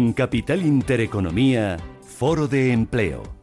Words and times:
En 0.00 0.14
Capital 0.14 0.64
Intereconomía, 0.64 1.76
Foro 2.00 2.48
de 2.48 2.72
Empleo 2.72 3.39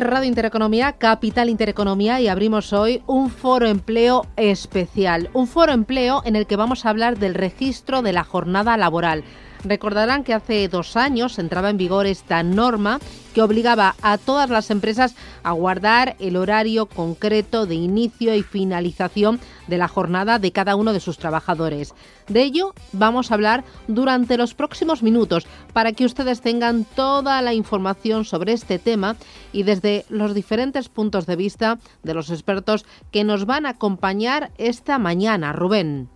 Radio 0.00 0.28
Intereconomía, 0.28 0.92
Capital 0.92 1.48
Intereconomía 1.48 2.20
y 2.20 2.28
abrimos 2.28 2.72
hoy 2.72 3.02
un 3.06 3.30
foro 3.30 3.66
empleo 3.66 4.26
especial. 4.36 5.28
Un 5.34 5.46
foro 5.46 5.72
empleo 5.72 6.22
en 6.24 6.36
el 6.36 6.46
que 6.46 6.56
vamos 6.56 6.84
a 6.84 6.90
hablar 6.90 7.18
del 7.18 7.34
registro 7.34 8.00
de 8.00 8.12
la 8.12 8.24
jornada 8.24 8.76
laboral. 8.76 9.24
Recordarán 9.64 10.24
que 10.24 10.34
hace 10.34 10.66
dos 10.68 10.96
años 10.96 11.38
entraba 11.38 11.70
en 11.70 11.76
vigor 11.76 12.06
esta 12.06 12.42
norma 12.42 12.98
que 13.32 13.42
obligaba 13.42 13.94
a 14.02 14.18
todas 14.18 14.50
las 14.50 14.70
empresas 14.70 15.14
a 15.44 15.52
guardar 15.52 16.16
el 16.18 16.36
horario 16.36 16.86
concreto 16.86 17.64
de 17.66 17.76
inicio 17.76 18.34
y 18.34 18.42
finalización 18.42 19.40
de 19.68 19.78
la 19.78 19.88
jornada 19.88 20.38
de 20.38 20.52
cada 20.52 20.74
uno 20.74 20.92
de 20.92 21.00
sus 21.00 21.16
trabajadores. 21.16 21.94
De 22.28 22.42
ello 22.42 22.74
vamos 22.92 23.30
a 23.30 23.34
hablar 23.34 23.64
durante 23.86 24.36
los 24.36 24.54
próximos 24.54 25.02
minutos 25.02 25.46
para 25.72 25.92
que 25.92 26.04
ustedes 26.04 26.40
tengan 26.40 26.84
toda 26.84 27.40
la 27.40 27.54
información 27.54 28.24
sobre 28.24 28.52
este 28.52 28.78
tema 28.78 29.16
y 29.52 29.62
desde 29.62 30.04
los 30.08 30.34
diferentes 30.34 30.88
puntos 30.88 31.26
de 31.26 31.36
vista 31.36 31.78
de 32.02 32.14
los 32.14 32.30
expertos 32.30 32.84
que 33.12 33.22
nos 33.22 33.46
van 33.46 33.66
a 33.66 33.70
acompañar 33.70 34.50
esta 34.58 34.98
mañana. 34.98 35.52
Rubén. 35.52 36.08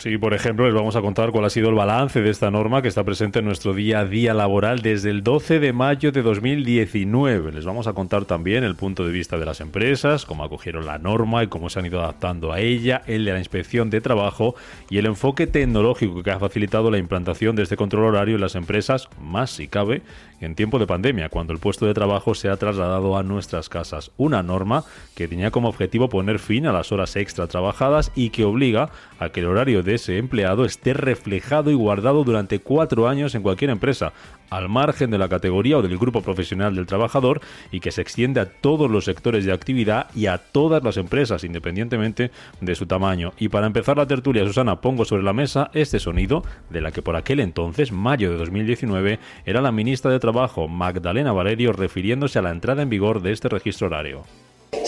Sí, 0.00 0.16
por 0.16 0.32
ejemplo, 0.32 0.64
les 0.64 0.72
vamos 0.72 0.96
a 0.96 1.02
contar 1.02 1.30
cuál 1.30 1.44
ha 1.44 1.50
sido 1.50 1.68
el 1.68 1.74
balance 1.74 2.22
de 2.22 2.30
esta 2.30 2.50
norma 2.50 2.80
que 2.80 2.88
está 2.88 3.04
presente 3.04 3.40
en 3.40 3.44
nuestro 3.44 3.74
día 3.74 4.00
a 4.00 4.06
día 4.06 4.32
laboral 4.32 4.80
desde 4.80 5.10
el 5.10 5.22
12 5.22 5.60
de 5.60 5.74
mayo 5.74 6.10
de 6.10 6.22
2019. 6.22 7.52
Les 7.52 7.66
vamos 7.66 7.86
a 7.86 7.92
contar 7.92 8.24
también 8.24 8.64
el 8.64 8.76
punto 8.76 9.04
de 9.04 9.12
vista 9.12 9.36
de 9.36 9.44
las 9.44 9.60
empresas, 9.60 10.24
cómo 10.24 10.42
acogieron 10.42 10.86
la 10.86 10.96
norma 10.96 11.44
y 11.44 11.48
cómo 11.48 11.68
se 11.68 11.80
han 11.80 11.84
ido 11.84 12.00
adaptando 12.00 12.50
a 12.50 12.60
ella, 12.60 13.02
el 13.06 13.26
de 13.26 13.34
la 13.34 13.40
inspección 13.40 13.90
de 13.90 14.00
trabajo 14.00 14.54
y 14.88 14.96
el 14.96 15.04
enfoque 15.04 15.46
tecnológico 15.46 16.22
que 16.22 16.30
ha 16.30 16.38
facilitado 16.38 16.90
la 16.90 16.96
implantación 16.96 17.54
de 17.54 17.64
este 17.64 17.76
control 17.76 18.06
horario 18.06 18.36
en 18.36 18.40
las 18.40 18.54
empresas, 18.54 19.06
más 19.20 19.50
si 19.50 19.68
cabe, 19.68 20.00
en 20.40 20.54
tiempo 20.54 20.78
de 20.78 20.86
pandemia, 20.86 21.28
cuando 21.28 21.52
el 21.52 21.58
puesto 21.58 21.84
de 21.84 21.92
trabajo 21.92 22.34
se 22.34 22.48
ha 22.48 22.56
trasladado 22.56 23.18
a 23.18 23.22
nuestras 23.22 23.68
casas. 23.68 24.10
Una 24.16 24.42
norma 24.42 24.84
que 25.14 25.28
tenía 25.28 25.50
como 25.50 25.68
objetivo 25.68 26.08
poner 26.08 26.38
fin 26.38 26.66
a 26.66 26.72
las 26.72 26.92
horas 26.92 27.16
extra 27.16 27.46
trabajadas 27.46 28.10
y 28.14 28.30
que 28.30 28.44
obliga 28.44 28.88
a 29.18 29.28
que 29.28 29.40
el 29.40 29.46
horario 29.46 29.82
de 29.82 29.89
ese 29.94 30.18
empleado 30.18 30.64
esté 30.64 30.94
reflejado 30.94 31.70
y 31.70 31.74
guardado 31.74 32.24
durante 32.24 32.60
cuatro 32.60 33.08
años 33.08 33.34
en 33.34 33.42
cualquier 33.42 33.70
empresa, 33.70 34.12
al 34.50 34.68
margen 34.68 35.10
de 35.10 35.18
la 35.18 35.28
categoría 35.28 35.78
o 35.78 35.82
del 35.82 35.96
grupo 35.96 36.22
profesional 36.22 36.74
del 36.74 36.86
trabajador 36.86 37.40
y 37.70 37.80
que 37.80 37.92
se 37.92 38.02
extiende 38.02 38.40
a 38.40 38.46
todos 38.46 38.90
los 38.90 39.04
sectores 39.04 39.44
de 39.44 39.52
actividad 39.52 40.08
y 40.14 40.26
a 40.26 40.38
todas 40.38 40.82
las 40.82 40.96
empresas, 40.96 41.44
independientemente 41.44 42.30
de 42.60 42.74
su 42.74 42.86
tamaño. 42.86 43.32
Y 43.38 43.48
para 43.48 43.66
empezar 43.66 43.96
la 43.96 44.06
tertulia, 44.06 44.44
Susana, 44.44 44.80
pongo 44.80 45.04
sobre 45.04 45.22
la 45.22 45.32
mesa 45.32 45.70
este 45.72 46.00
sonido 46.00 46.42
de 46.68 46.80
la 46.80 46.90
que 46.90 47.02
por 47.02 47.16
aquel 47.16 47.40
entonces, 47.40 47.92
mayo 47.92 48.30
de 48.30 48.38
2019, 48.38 49.18
era 49.44 49.60
la 49.60 49.72
ministra 49.72 50.10
de 50.10 50.20
Trabajo, 50.20 50.68
Magdalena 50.68 51.32
Valerio, 51.32 51.72
refiriéndose 51.72 52.38
a 52.38 52.42
la 52.42 52.50
entrada 52.50 52.82
en 52.82 52.90
vigor 52.90 53.22
de 53.22 53.32
este 53.32 53.48
registro 53.48 53.86
horario. 53.86 54.24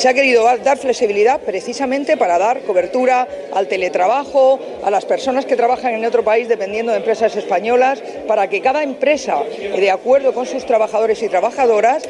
Se 0.03 0.09
ha 0.09 0.15
querido 0.15 0.43
dar 0.65 0.79
flexibilidad 0.79 1.41
precisamente 1.43 2.17
para 2.17 2.37
dar 2.37 2.63
cobertura 2.63 3.29
al 3.55 3.69
teletrabajo, 3.69 4.59
a 4.83 4.91
las 4.91 5.05
personas 5.05 5.47
que 5.47 5.55
trabajan 5.55 5.95
en 5.95 6.05
otro 6.05 6.25
país 6.25 6.49
dependiendo 6.49 6.91
de 6.91 6.99
empresas 6.99 7.37
españolas, 7.37 8.03
para 8.27 8.49
que 8.49 8.61
cada 8.61 8.83
empresa, 8.83 9.45
de 9.45 9.91
acuerdo 9.93 10.35
con 10.35 10.45
sus 10.45 10.67
trabajadores 10.67 11.23
y 11.23 11.29
trabajadoras, 11.29 12.03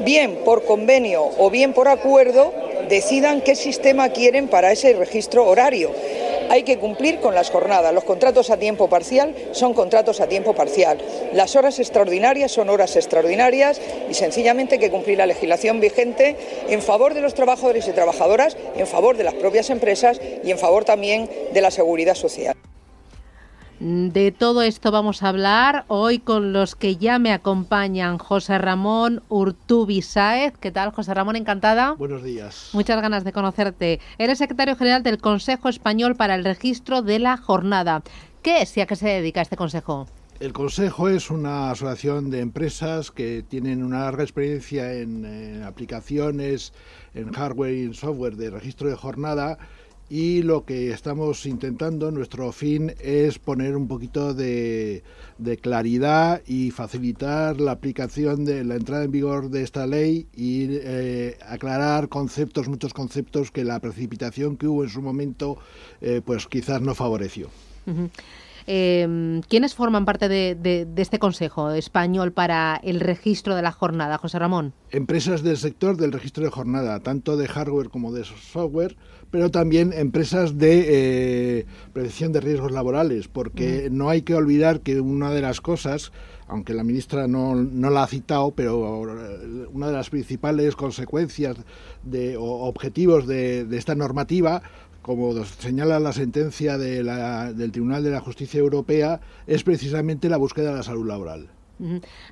bien 0.00 0.40
por 0.44 0.64
convenio 0.64 1.22
o 1.38 1.48
bien 1.48 1.72
por 1.72 1.86
acuerdo, 1.86 2.52
decidan 2.88 3.40
qué 3.40 3.54
sistema 3.54 4.08
quieren 4.08 4.48
para 4.48 4.72
ese 4.72 4.94
registro 4.94 5.46
horario 5.46 5.92
hay 6.50 6.62
que 6.62 6.78
cumplir 6.78 7.20
con 7.20 7.34
las 7.34 7.50
jornadas. 7.50 7.92
Los 7.92 8.04
contratos 8.04 8.50
a 8.50 8.56
tiempo 8.56 8.88
parcial 8.88 9.34
son 9.52 9.74
contratos 9.74 10.20
a 10.20 10.28
tiempo 10.28 10.54
parcial. 10.54 10.98
Las 11.32 11.56
horas 11.56 11.78
extraordinarias 11.78 12.52
son 12.52 12.68
horas 12.68 12.96
extraordinarias 12.96 13.80
y 14.10 14.14
sencillamente 14.14 14.74
hay 14.74 14.80
que 14.80 14.90
cumplir 14.90 15.18
la 15.18 15.26
legislación 15.26 15.80
vigente 15.80 16.36
en 16.68 16.82
favor 16.82 17.14
de 17.14 17.20
los 17.20 17.34
trabajadores 17.34 17.88
y 17.88 17.92
trabajadoras, 17.92 18.56
en 18.76 18.86
favor 18.86 19.16
de 19.16 19.24
las 19.24 19.34
propias 19.34 19.70
empresas 19.70 20.20
y 20.44 20.50
en 20.50 20.58
favor 20.58 20.84
también 20.84 21.30
de 21.52 21.60
la 21.60 21.70
seguridad 21.70 22.14
social. 22.14 22.56
De 23.78 24.32
todo 24.32 24.62
esto 24.62 24.90
vamos 24.90 25.22
a 25.22 25.28
hablar 25.28 25.84
hoy 25.88 26.18
con 26.18 26.54
los 26.54 26.74
que 26.74 26.96
ya 26.96 27.18
me 27.18 27.30
acompañan. 27.30 28.16
José 28.16 28.56
Ramón 28.56 29.22
Urtubi 29.28 30.00
Sáez. 30.00 30.54
¿Qué 30.58 30.70
tal, 30.70 30.92
José 30.92 31.12
Ramón? 31.12 31.36
Encantada. 31.36 31.92
Buenos 31.92 32.22
días. 32.22 32.70
Muchas 32.72 33.02
ganas 33.02 33.22
de 33.22 33.32
conocerte. 33.32 34.00
Eres 34.16 34.38
secretario 34.38 34.76
general 34.76 35.02
del 35.02 35.18
Consejo 35.18 35.68
Español 35.68 36.16
para 36.16 36.36
el 36.36 36.44
Registro 36.44 37.02
de 37.02 37.18
la 37.18 37.36
Jornada. 37.36 38.02
¿Qué 38.40 38.62
es 38.62 38.74
y 38.78 38.80
a 38.80 38.86
qué 38.86 38.96
se 38.96 39.08
dedica 39.08 39.42
este 39.42 39.58
consejo? 39.58 40.06
El 40.40 40.54
Consejo 40.54 41.10
es 41.10 41.30
una 41.30 41.70
asociación 41.70 42.30
de 42.30 42.40
empresas 42.40 43.10
que 43.10 43.42
tienen 43.46 43.82
una 43.82 44.00
larga 44.00 44.22
experiencia 44.22 44.94
en 44.94 45.62
aplicaciones, 45.62 46.72
en 47.14 47.30
hardware 47.30 47.74
y 47.74 47.82
en 47.84 47.94
software 47.94 48.36
de 48.36 48.50
registro 48.50 48.88
de 48.88 48.96
jornada 48.96 49.58
y 50.08 50.42
lo 50.42 50.64
que 50.64 50.90
estamos 50.90 51.46
intentando, 51.46 52.10
nuestro 52.10 52.52
fin 52.52 52.94
es 53.00 53.38
poner 53.38 53.76
un 53.76 53.88
poquito 53.88 54.34
de, 54.34 55.02
claridad 55.60 56.42
y 56.46 56.70
facilitar 56.70 57.60
la 57.60 57.72
aplicación 57.72 58.44
de 58.44 58.64
la 58.64 58.76
entrada 58.76 59.04
en 59.04 59.10
vigor 59.10 59.50
de 59.50 59.62
esta 59.62 59.86
ley 59.86 60.28
y 60.34 60.68
eh, 60.70 61.36
aclarar 61.46 62.08
conceptos, 62.08 62.68
muchos 62.68 62.94
conceptos 62.94 63.50
que 63.50 63.64
la 63.64 63.80
precipitación 63.80 64.56
que 64.56 64.68
hubo 64.68 64.84
en 64.84 64.90
su 64.90 65.02
momento 65.02 65.58
eh, 66.00 66.20
pues 66.24 66.46
quizás 66.46 66.80
no 66.80 66.94
favoreció. 66.94 67.50
Em, 68.66 69.42
¿Quiénes 69.42 69.76
forman 69.76 70.04
parte 70.04 70.28
de, 70.28 70.88
este 70.96 71.20
Consejo 71.20 71.70
Español 71.70 72.32
para 72.32 72.80
el 72.82 72.98
registro 72.98 73.54
de 73.54 73.62
la 73.62 73.70
jornada, 73.70 74.18
José 74.18 74.40
Ramón? 74.40 74.72
Empresas 74.90 75.42
del 75.42 75.56
sector 75.56 75.96
del 75.96 76.12
registro 76.12 76.44
de 76.44 76.50
jornada, 76.50 76.98
tanto 77.00 77.36
de 77.36 77.46
hardware 77.46 77.90
como 77.90 78.12
de 78.12 78.24
software, 78.24 78.96
pero 79.36 79.50
también 79.50 79.92
empresas 79.92 80.56
de 80.56 81.58
eh, 81.58 81.66
prevención 81.92 82.32
de 82.32 82.40
riesgos 82.40 82.72
laborales, 82.72 83.28
porque 83.28 83.90
no 83.92 84.08
hay 84.08 84.22
que 84.22 84.34
olvidar 84.34 84.80
que 84.80 84.98
una 84.98 85.30
de 85.30 85.42
las 85.42 85.60
cosas 85.60 86.10
aunque 86.48 86.72
la 86.72 86.82
ministra 86.82 87.28
no, 87.28 87.54
no, 87.54 87.90
la 87.90 88.04
ha 88.04 88.06
citado, 88.06 88.52
pero 88.52 89.02
una 89.72 89.88
de 89.88 89.92
las 89.92 90.08
principales 90.08 90.74
consecuencias 90.74 91.58
de, 92.02 92.38
o 92.38 92.44
objetivos 92.44 93.26
de, 93.26 93.66
de 93.66 93.76
esta 93.76 93.94
normativa 93.94 94.62
como 95.02 95.44
señala 95.44 96.00
la 96.00 96.14
sentencia 96.14 96.78
del 96.78 97.72
Tribunal 97.72 98.04
de 98.04 98.10
la 98.10 98.20
Justicia 98.20 98.58
Europea, 98.58 99.20
es 99.46 99.64
precisamente 99.64 100.30
la 100.30 100.38
búsqueda 100.38 100.70
de 100.70 100.76
la 100.76 100.82
salud 100.82 101.06
laboral. 101.06 101.50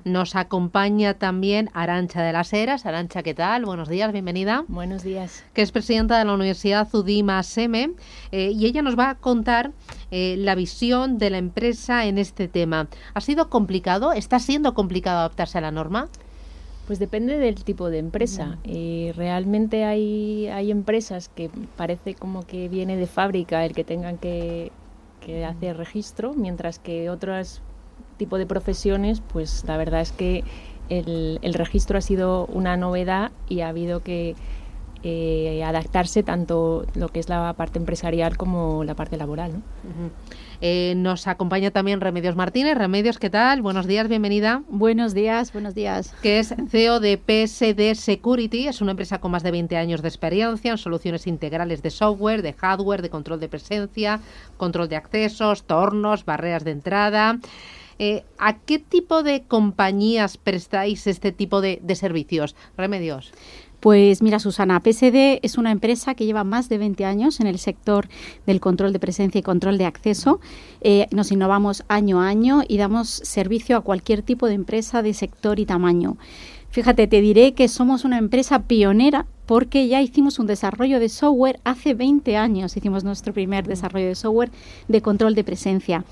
Nos 0.03 0.35
acompaña 0.35 1.13
también 1.15 1.69
Arancha 1.73 2.21
de 2.21 2.33
las 2.33 2.51
Heras. 2.53 2.85
Arancha, 2.85 3.23
¿qué 3.23 3.33
tal? 3.33 3.65
Buenos 3.65 3.89
días, 3.89 4.11
bienvenida. 4.11 4.65
Buenos 4.67 5.03
días. 5.03 5.43
Que 5.53 5.61
es 5.61 5.71
presidenta 5.71 6.17
de 6.17 6.25
la 6.25 6.33
Universidad 6.33 6.87
Zudima 6.87 7.41
SEME 7.43 7.91
eh, 8.31 8.51
y 8.51 8.65
ella 8.65 8.81
nos 8.81 8.97
va 8.97 9.11
a 9.11 9.15
contar 9.15 9.71
eh, 10.11 10.35
la 10.37 10.55
visión 10.55 11.17
de 11.17 11.29
la 11.29 11.37
empresa 11.37 12.05
en 12.05 12.17
este 12.17 12.47
tema. 12.47 12.87
¿Ha 13.13 13.21
sido 13.21 13.49
complicado? 13.49 14.13
¿Está 14.13 14.39
siendo 14.39 14.73
complicado 14.73 15.19
adaptarse 15.19 15.57
a 15.57 15.61
la 15.61 15.71
norma? 15.71 16.09
Pues 16.87 16.99
depende 16.99 17.39
del 17.39 17.63
tipo 17.63 17.89
de 17.89 17.97
empresa. 17.97 18.57
y 18.63 19.11
realmente 19.13 19.85
hay, 19.85 20.47
hay 20.47 20.69
empresas 20.69 21.29
que 21.29 21.49
parece 21.75 22.13
como 22.13 22.45
que 22.45 22.69
viene 22.69 22.95
de 22.95 23.07
fábrica 23.07 23.65
el 23.65 23.73
que 23.73 23.83
tengan 23.83 24.17
que, 24.17 24.71
hacer 25.47 25.75
registro, 25.77 26.35
mientras 26.35 26.77
que 26.77 27.09
otros 27.09 27.63
tipo 28.17 28.37
de 28.37 28.45
profesiones, 28.45 29.21
pues 29.21 29.63
la 29.65 29.77
verdad 29.77 30.01
es 30.01 30.11
que 30.11 30.43
el, 30.89 31.39
el 31.41 31.53
registro 31.53 31.97
ha 31.97 32.01
sido 32.01 32.45
una 32.47 32.77
novedad 32.77 33.31
y 33.47 33.61
ha 33.61 33.69
habido 33.69 34.01
que 34.01 34.35
eh, 35.07 35.63
adaptarse 35.63 36.23
tanto 36.23 36.87
lo 36.95 37.09
que 37.09 37.19
es 37.19 37.29
la 37.29 37.53
parte 37.53 37.77
empresarial 37.77 38.37
como 38.37 38.83
la 38.83 38.95
parte 38.95 39.17
laboral. 39.17 39.51
¿no? 39.53 39.61
Eh, 40.61 40.95
nos 40.97 41.27
acompaña 41.27 41.69
también 41.69 42.01
Remedios 42.01 42.35
Martínez. 42.35 42.75
Remedios, 42.75 43.19
¿qué 43.19 43.29
tal? 43.29 43.61
Buenos 43.61 43.85
días, 43.85 44.07
bienvenida. 44.07 44.63
Buenos 44.67 45.13
días, 45.13 45.53
buenos 45.53 45.75
días. 45.75 46.11
Que 46.23 46.39
es 46.39 46.55
CEO 46.69 46.99
de 46.99 47.17
PSD 47.19 47.93
Security, 47.93 48.67
es 48.67 48.81
una 48.81 48.91
empresa 48.91 49.19
con 49.19 49.29
más 49.29 49.43
de 49.43 49.51
20 49.51 49.77
años 49.77 50.01
de 50.01 50.07
experiencia 50.07 50.71
en 50.71 50.79
soluciones 50.79 51.27
integrales 51.27 51.83
de 51.83 51.91
software, 51.91 52.41
de 52.41 52.53
hardware, 52.53 53.03
de 53.03 53.11
control 53.11 53.39
de 53.39 53.47
presencia, 53.47 54.21
control 54.57 54.89
de 54.89 54.95
accesos, 54.95 55.65
tornos, 55.65 56.25
barreras 56.25 56.63
de 56.63 56.71
entrada. 56.71 57.37
Eh, 57.99 58.23
¿A 58.37 58.57
qué 58.57 58.79
tipo 58.79 59.23
de 59.23 59.43
compañías 59.43 60.37
prestáis 60.37 61.07
este 61.07 61.31
tipo 61.31 61.61
de, 61.61 61.79
servicios? 61.95 62.55
Remedios. 62.77 63.31
Pues 63.79 64.21
mira, 64.21 64.39
Susana, 64.39 64.81
PSD 64.81 65.39
es 65.43 65.57
una 65.57 65.71
empresa 65.71 66.15
que 66.15 66.25
lleva 66.25 66.43
más 66.43 66.69
de 66.69 66.79
20 66.79 67.05
años 67.05 67.39
en 67.39 67.45
el 67.45 67.59
sector 67.59 68.07
del 68.47 68.59
control 68.59 68.93
de 68.93 68.99
presencia 68.99 69.39
y 69.39 69.43
control 69.43 69.77
de 69.77 69.85
acceso. 69.85 70.39
Eh, 70.81 71.07
nos 71.11 71.31
innovamos 71.31 71.83
año 71.87 72.19
a 72.19 72.27
año 72.27 72.63
y 72.67 72.77
damos 72.77 73.09
servicio 73.09 73.77
a 73.77 73.81
cualquier 73.81 74.23
tipo 74.23 74.47
de 74.47 74.55
empresa 74.55 75.03
de 75.03 75.13
sector 75.13 75.59
y 75.59 75.65
tamaño. 75.65 76.17
Fíjate, 76.75 77.07
te 77.07 77.21
diré 77.21 77.53
que 77.53 77.69
somos 77.69 78.03
una 78.03 78.17
empresa 78.17 78.63
pionera 78.63 79.25
porque 79.45 79.87
ya 79.87 80.01
hicimos 80.01 80.39
un 80.39 80.45
desarrollo 80.45 80.99
de 80.99 81.07
software 81.07 81.57
hace 81.63 81.93
20 81.93 82.35
años, 82.35 82.75
hicimos 82.75 83.05
nuestro 83.05 83.31
primer 83.31 83.65
desarrollo 83.65 84.07
de 84.07 84.15
software 84.15 84.51
de 84.89 85.01
control 85.01 85.35
de 85.35 85.45
presencia. 85.45 86.03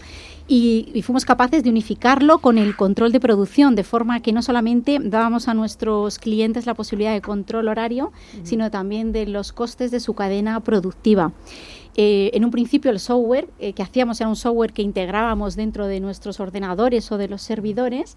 Y, 0.47 1.01
fuimos 1.03 1.25
capaces 1.25 1.65
de 1.65 1.69
unificarlo 1.69 2.37
con 2.37 2.57
el 2.57 2.77
control 2.77 3.11
de 3.11 3.19
producción, 3.19 3.75
de 3.75 3.83
forma 3.83 4.21
que 4.21 4.31
no 4.31 4.41
solamente 4.41 4.99
dábamos 5.03 5.49
a 5.49 5.53
nuestros 5.53 6.17
clientes 6.17 6.65
la 6.65 6.75
posibilidad 6.75 7.11
de 7.11 7.19
control 7.19 7.67
horario, 7.67 8.13
sino 8.43 8.71
también 8.71 9.11
de 9.11 9.25
los 9.25 9.51
costes 9.51 9.91
de 9.91 9.99
su 9.99 10.13
cadena 10.13 10.61
productiva. 10.61 11.33
Eh, 11.97 12.31
en 12.33 12.45
un 12.45 12.51
principio 12.51 12.89
el 12.89 13.01
software 13.01 13.49
eh, 13.59 13.73
que 13.73 13.83
hacíamos 13.83 14.21
era 14.21 14.29
un 14.29 14.37
software 14.37 14.71
que 14.71 14.81
integrábamos 14.81 15.57
dentro 15.57 15.87
de 15.87 15.99
nuestros 15.99 16.39
ordenadores 16.39 17.11
o 17.11 17.17
de 17.17 17.27
los 17.27 17.41
servidores, 17.41 18.15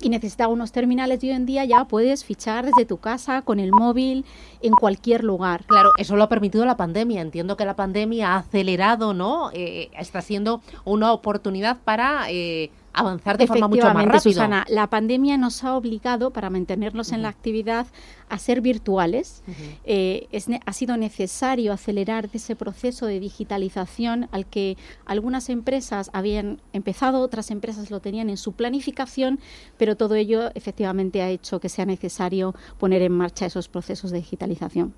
y 0.00 0.08
necesitaba 0.08 0.52
unos 0.52 0.72
terminales 0.72 1.22
y 1.22 1.28
hoy 1.30 1.36
en 1.36 1.46
día 1.46 1.64
ya 1.64 1.84
puedes 1.84 2.24
fichar 2.24 2.64
desde 2.66 2.84
tu 2.84 2.98
casa, 2.98 3.42
con 3.42 3.58
el 3.58 3.72
móvil, 3.72 4.24
en 4.62 4.72
cualquier 4.72 5.24
lugar. 5.24 5.64
Claro, 5.66 5.92
eso 5.98 6.16
lo 6.16 6.24
ha 6.24 6.28
permitido 6.28 6.64
la 6.64 6.76
pandemia. 6.76 7.20
Entiendo 7.20 7.56
que 7.56 7.64
la 7.64 7.74
pandemia 7.74 8.34
ha 8.34 8.36
acelerado, 8.38 9.14
¿no? 9.14 9.50
Eh, 9.52 9.90
está 9.98 10.20
siendo 10.20 10.60
una 10.84 11.12
oportunidad 11.12 11.78
para 11.84 12.30
eh, 12.30 12.70
avanzar 13.00 13.38
de 13.38 13.46
forma 13.46 13.68
mucho 13.68 13.84
más 13.84 14.04
rápida. 14.04 14.20
Susana, 14.20 14.64
la 14.68 14.88
pandemia 14.88 15.36
nos 15.38 15.64
ha 15.64 15.74
obligado, 15.74 16.32
para 16.32 16.50
mantenernos 16.50 17.12
en 17.12 17.22
la 17.22 17.28
actividad, 17.28 17.86
a 18.28 18.38
ser 18.38 18.60
virtuales. 18.60 19.42
Eh, 19.84 20.28
ha 20.64 20.72
sido 20.72 20.96
necesario 20.96 21.72
acelerar 21.72 22.28
ese 22.32 22.56
proceso 22.56 23.06
de 23.06 23.20
digitalización 23.20 24.28
al 24.32 24.46
que 24.46 24.76
algunas 25.06 25.48
empresas 25.48 26.10
habían 26.12 26.60
empezado, 26.72 27.20
otras 27.20 27.50
empresas 27.50 27.90
lo 27.90 28.00
tenían 28.00 28.30
en 28.30 28.36
su 28.36 28.52
planificación, 28.52 29.40
pero 29.76 29.96
todo 29.96 30.14
ello 30.14 30.50
efectivamente 30.54 31.22
ha 31.22 31.30
hecho 31.30 31.60
que 31.60 31.68
sea 31.68 31.86
necesario 31.86 32.54
poner 32.78 33.02
en 33.02 33.12
marcha 33.12 33.46
esos 33.46 33.68
procesos 33.68 34.10
de 34.10 34.18
digitalización. 34.18 34.94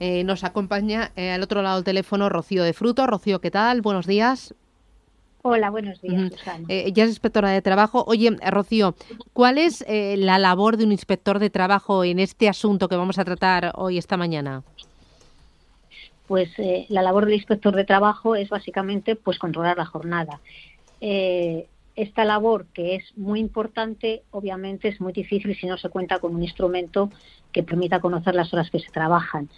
Eh, 0.00 0.24
nos 0.24 0.44
acompaña 0.44 1.12
eh, 1.16 1.30
al 1.30 1.42
otro 1.42 1.62
lado 1.62 1.76
del 1.76 1.84
teléfono 1.84 2.28
Rocío 2.28 2.64
de 2.64 2.72
Fruto. 2.72 3.06
Rocío, 3.06 3.40
¿qué 3.40 3.50
tal? 3.50 3.82
Buenos 3.82 4.06
días. 4.06 4.54
Hola, 5.46 5.68
buenos 5.68 6.00
días, 6.00 6.32
eh, 6.68 6.90
ya 6.94 7.04
es 7.04 7.10
inspectora 7.10 7.50
de 7.50 7.60
trabajo. 7.60 8.02
Oye, 8.06 8.34
Rocío, 8.50 8.94
¿cuál 9.34 9.58
es 9.58 9.84
eh, 9.86 10.16
la 10.16 10.38
labor 10.38 10.78
de 10.78 10.84
un 10.84 10.92
inspector 10.92 11.38
de 11.38 11.50
trabajo 11.50 12.02
en 12.02 12.18
este 12.18 12.48
asunto 12.48 12.88
que 12.88 12.96
vamos 12.96 13.18
a 13.18 13.26
tratar 13.26 13.72
hoy, 13.74 13.98
esta 13.98 14.16
mañana? 14.16 14.62
Pues 16.26 16.48
eh, 16.56 16.86
la 16.88 17.02
labor 17.02 17.26
del 17.26 17.34
inspector 17.34 17.76
de 17.76 17.84
trabajo 17.84 18.36
es 18.36 18.48
básicamente 18.48 19.16
pues 19.16 19.38
controlar 19.38 19.76
la 19.76 19.84
jornada. 19.84 20.40
esta 20.98 22.24
labor, 22.24 22.64
que 22.72 22.94
es 22.94 23.04
muy 23.14 23.38
importante, 23.38 24.22
obviamente 24.30 24.88
es 24.88 24.98
muy 24.98 25.12
difícil 25.12 25.54
si 25.54 25.66
no 25.66 25.76
se 25.76 25.90
cuenta 25.90 26.20
con 26.20 26.34
un 26.34 26.42
instrumento 26.42 27.10
que 27.52 27.62
permita 27.62 28.00
conocer 28.00 28.34
las 28.34 28.50
horas 28.54 28.70
que 28.70 28.80
se 28.80 28.90
trabajan. 28.90 29.50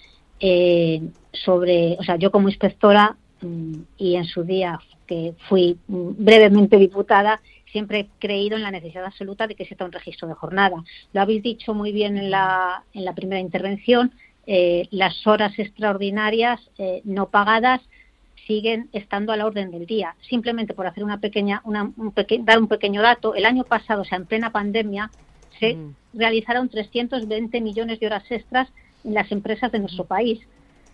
sobre, 1.31 1.97
o 2.01 2.03
sea, 2.03 2.17
yo 2.17 2.33
como 2.33 2.49
inspectora 2.49 3.17
y 3.43 4.17
en 4.17 4.25
su 4.25 4.45
día 4.45 4.79
que 5.07 5.35
fui 5.49 5.79
brevemente 5.89 6.77
diputada, 6.79 7.41
siempre 7.71 8.01
he 8.01 8.09
creído 8.19 8.57
en 8.57 8.63
la 8.63 8.71
necesidad 8.71 9.05
absoluta 9.05 9.47
de 9.47 9.55
que 9.55 9.65
se 9.65 9.75
exista 9.75 9.85
un 9.85 9.93
registro 9.93 10.29
de 10.29 10.35
jornada. 10.35 10.83
Lo 11.13 11.21
habéis 11.21 11.43
dicho 11.43 11.75
muy 11.75 11.93
bien 11.93 12.17
en 12.17 12.31
la, 12.31 12.83
en 12.95 13.05
la 13.05 13.15
primera 13.15 13.41
intervención, 13.41 14.13
eh, 14.47 14.87
las 14.91 15.27
horas 15.27 15.59
extraordinarias 15.59 16.61
eh, 16.79 17.03
no 17.05 17.29
pagadas 17.29 17.81
siguen 18.47 18.89
estando 18.93 19.33
a 19.33 19.37
la 19.37 19.47
orden 19.47 19.71
del 19.71 19.87
día. 19.87 20.15
Simplemente 20.29 20.73
por 20.73 20.87
hacer 20.87 21.03
una 21.03 21.19
pequeña, 21.19 21.61
una, 21.65 21.83
un 21.83 22.15
dar 22.43 22.59
un 22.59 22.69
pequeño 22.69 23.03
dato, 23.03 23.35
el 23.35 23.45
año 23.45 23.65
pasado, 23.65 24.03
o 24.03 24.05
sea, 24.05 24.19
en 24.19 24.27
plena 24.27 24.51
pandemia, 24.51 25.11
se 25.59 25.75
mm. 25.75 25.95
realizaron 26.15 26.69
320 26.69 27.61
millones 27.61 27.99
de 27.99 28.07
horas 28.07 28.25
extras 28.31 28.69
en 29.05 29.15
las 29.15 29.31
empresas 29.33 29.73
de 29.73 29.81
nuestro 29.81 30.05
país. 30.05 30.41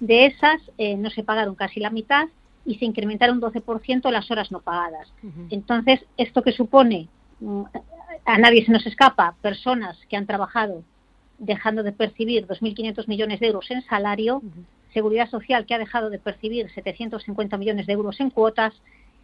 De 0.02 0.26
esas 0.26 0.60
eh, 0.78 0.96
no 0.96 1.10
se 1.10 1.22
pagaron 1.22 1.54
casi 1.54 1.78
la 1.78 1.88
mitad 1.88 2.26
y 2.66 2.74
se 2.74 2.84
incrementaron 2.84 3.36
un 3.36 3.42
12% 3.52 4.10
las 4.10 4.28
horas 4.32 4.50
no 4.50 4.60
pagadas. 4.60 5.12
Entonces, 5.48 6.00
¿esto 6.16 6.42
que 6.42 6.50
supone? 6.50 7.06
Mm, 7.38 7.62
a 8.24 8.38
nadie 8.38 8.64
se 8.64 8.72
nos 8.72 8.84
escapa, 8.84 9.36
personas 9.40 9.96
que 10.08 10.16
han 10.16 10.26
trabajado 10.26 10.82
dejando 11.38 11.84
de 11.84 11.92
percibir 11.92 12.48
2.500 12.48 13.06
millones 13.06 13.38
de 13.38 13.46
euros 13.46 13.70
en 13.70 13.82
salario, 13.82 14.42
Seguridad 14.92 15.30
Social 15.30 15.66
que 15.66 15.74
ha 15.74 15.78
dejado 15.78 16.10
de 16.10 16.18
percibir 16.18 16.68
750 16.70 17.56
millones 17.56 17.86
de 17.86 17.92
euros 17.92 18.18
en 18.18 18.30
cuotas 18.30 18.74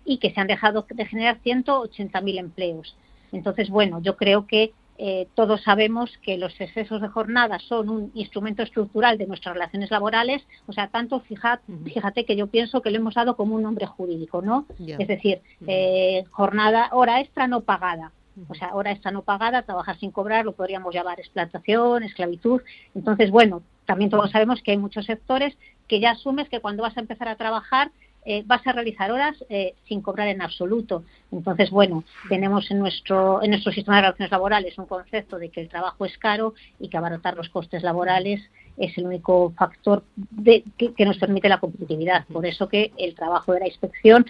y 0.05 0.19
que 0.19 0.33
se 0.33 0.41
han 0.41 0.47
dejado 0.47 0.87
de 0.89 1.07
generar 1.07 1.41
180.000 1.43 2.39
empleos. 2.39 2.97
Entonces, 3.33 3.69
bueno, 3.69 4.01
yo 4.01 4.17
creo 4.17 4.47
que 4.47 4.73
eh, 5.01 5.29
todos 5.35 5.63
sabemos 5.63 6.11
que 6.23 6.37
los 6.37 6.61
excesos 6.61 7.01
de 7.01 7.07
jornada 7.07 7.61
son 7.61 7.89
un 7.89 8.11
instrumento 8.15 8.65
estructural 8.65 9.17
de 9.17 9.29
nuestras 9.29 9.55
relaciones 9.55 9.93
laborales, 9.93 10.45
o 10.67 10.73
sea, 10.73 10.89
tanto 10.89 11.21
fíjate, 11.21 11.63
fíjate 11.85 12.25
que 12.25 12.35
yo 12.35 12.49
pienso 12.49 12.83
que 12.83 12.91
lo 12.91 12.97
hemos 12.97 13.15
dado 13.15 13.37
como 13.37 13.55
un 13.55 13.63
nombre 13.63 13.87
jurídico, 13.87 14.43
¿no? 14.43 14.67
Es 14.77 15.07
decir, 15.07 15.41
eh, 15.69 16.25
jornada, 16.31 16.91
hora 16.93 17.21
extra 17.21 17.47
no 17.47 17.61
pagada. 17.61 18.11
O 18.49 18.55
sea, 18.55 18.75
hora 18.75 18.93
extra 18.93 19.11
no 19.11 19.23
pagada, 19.23 19.63
trabajar 19.63 19.99
sin 19.99 20.11
cobrar, 20.11 20.45
lo 20.45 20.53
podríamos 20.53 20.95
llamar 20.95 21.19
explotación, 21.19 22.05
esclavitud. 22.05 22.63
Entonces, 22.95 23.31
bueno, 23.31 23.63
también 23.85 24.11
todos 24.11 24.31
sabemos 24.31 24.63
que 24.63 24.73
hay 24.73 24.79
muchos 24.79 25.07
sectores 25.07 25.57
que 25.89 25.99
ya 26.01 26.11
asumes 26.11 26.49
que 26.49 26.61
cuando 26.61 26.83
vas 26.83 26.97
a 26.97 27.01
empezar 27.01 27.29
a 27.29 27.37
trabajar 27.37 27.91
eh, 28.25 28.43
vas 28.47 28.67
a 28.67 28.73
realizar 28.73 29.11
horas 29.11 29.37
eh, 29.49 29.75
sin 29.87 30.03
cobrar 30.03 30.29
en 30.29 30.43
absoluto. 30.43 31.05
Entonces, 31.33 31.71
bueno, 31.71 32.05
tenemos 32.29 32.71
en 32.71 32.79
nuestro, 32.79 33.43
en 33.43 33.51
nuestro 33.51 33.73
sistema 33.73 33.97
de 33.97 34.03
relaciones 34.03 34.31
laborales 34.31 34.79
un 34.79 34.87
concepto 34.87 35.39
de 35.39 35.49
que 35.49 35.61
el 35.61 35.69
trabajo 35.69 36.05
es 36.05 36.17
caro 36.19 36.55
y 36.79 36.89
que 36.89 36.97
abaratar 36.97 37.37
los 37.37 37.49
costes 37.49 37.83
laborales 37.83 38.41
es 38.77 38.97
el 38.97 39.07
único 39.07 39.53
factor 39.57 40.05
de, 40.15 40.63
que, 40.77 41.05
nos 41.05 41.19
permite 41.19 41.49
la 41.49 41.59
competitividad. 41.59 42.27
Por 42.27 42.47
eso 42.47 42.69
que 42.69 42.93
el 42.97 43.15
trabajo 43.15 43.53
de 43.53 43.61
la 43.61 43.67
inspección 43.67 44.27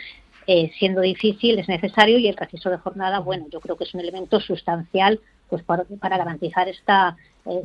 eh, 0.46 0.70
siendo 0.78 1.02
difícil, 1.02 1.58
es 1.58 1.68
necesario 1.68 2.18
y 2.18 2.26
el 2.26 2.36
registro 2.36 2.70
de 2.70 2.78
jornada, 2.78 3.18
bueno, 3.18 3.46
yo 3.50 3.60
creo 3.60 3.76
que 3.76 3.84
es 3.84 3.92
un 3.92 4.00
elemento 4.00 4.40
sustancial 4.40 5.20
pues 5.50 5.62
para, 5.62 5.84
garantizar 6.00 6.68
esta 6.68 7.16
eh, 7.48 7.62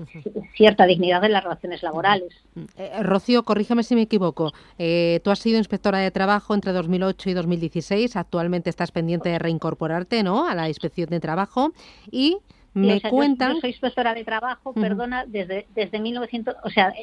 cierta 0.55 0.85
dignidad 0.85 1.21
de 1.21 1.29
las 1.29 1.43
relaciones 1.43 1.83
laborales. 1.83 2.33
Eh, 2.77 3.03
Rocío, 3.03 3.43
corrígeme 3.43 3.83
si 3.83 3.95
me 3.95 4.03
equivoco. 4.03 4.51
Eh, 4.77 5.19
tú 5.23 5.31
has 5.31 5.39
sido 5.39 5.57
inspectora 5.57 5.99
de 5.99 6.11
trabajo 6.11 6.53
entre 6.53 6.71
2008 6.71 7.29
y 7.29 7.33
2016. 7.33 8.15
Actualmente 8.15 8.69
estás 8.69 8.91
pendiente 8.91 9.29
de 9.29 9.39
reincorporarte, 9.39 10.23
¿no? 10.23 10.47
A 10.47 10.55
la 10.55 10.67
inspección 10.67 11.09
de 11.09 11.19
trabajo 11.19 11.73
y 12.11 12.37
me 12.73 13.01
cuentan. 13.01 13.55
Yo, 13.55 13.61
soy 13.61 13.69
inspectora 13.71 14.13
de 14.13 14.23
trabajo, 14.23 14.73
perdona, 14.73 15.25
desde 15.27 15.67
desde 15.75 15.99
1900, 15.99 16.55
o 16.63 16.69
sea, 16.69 16.93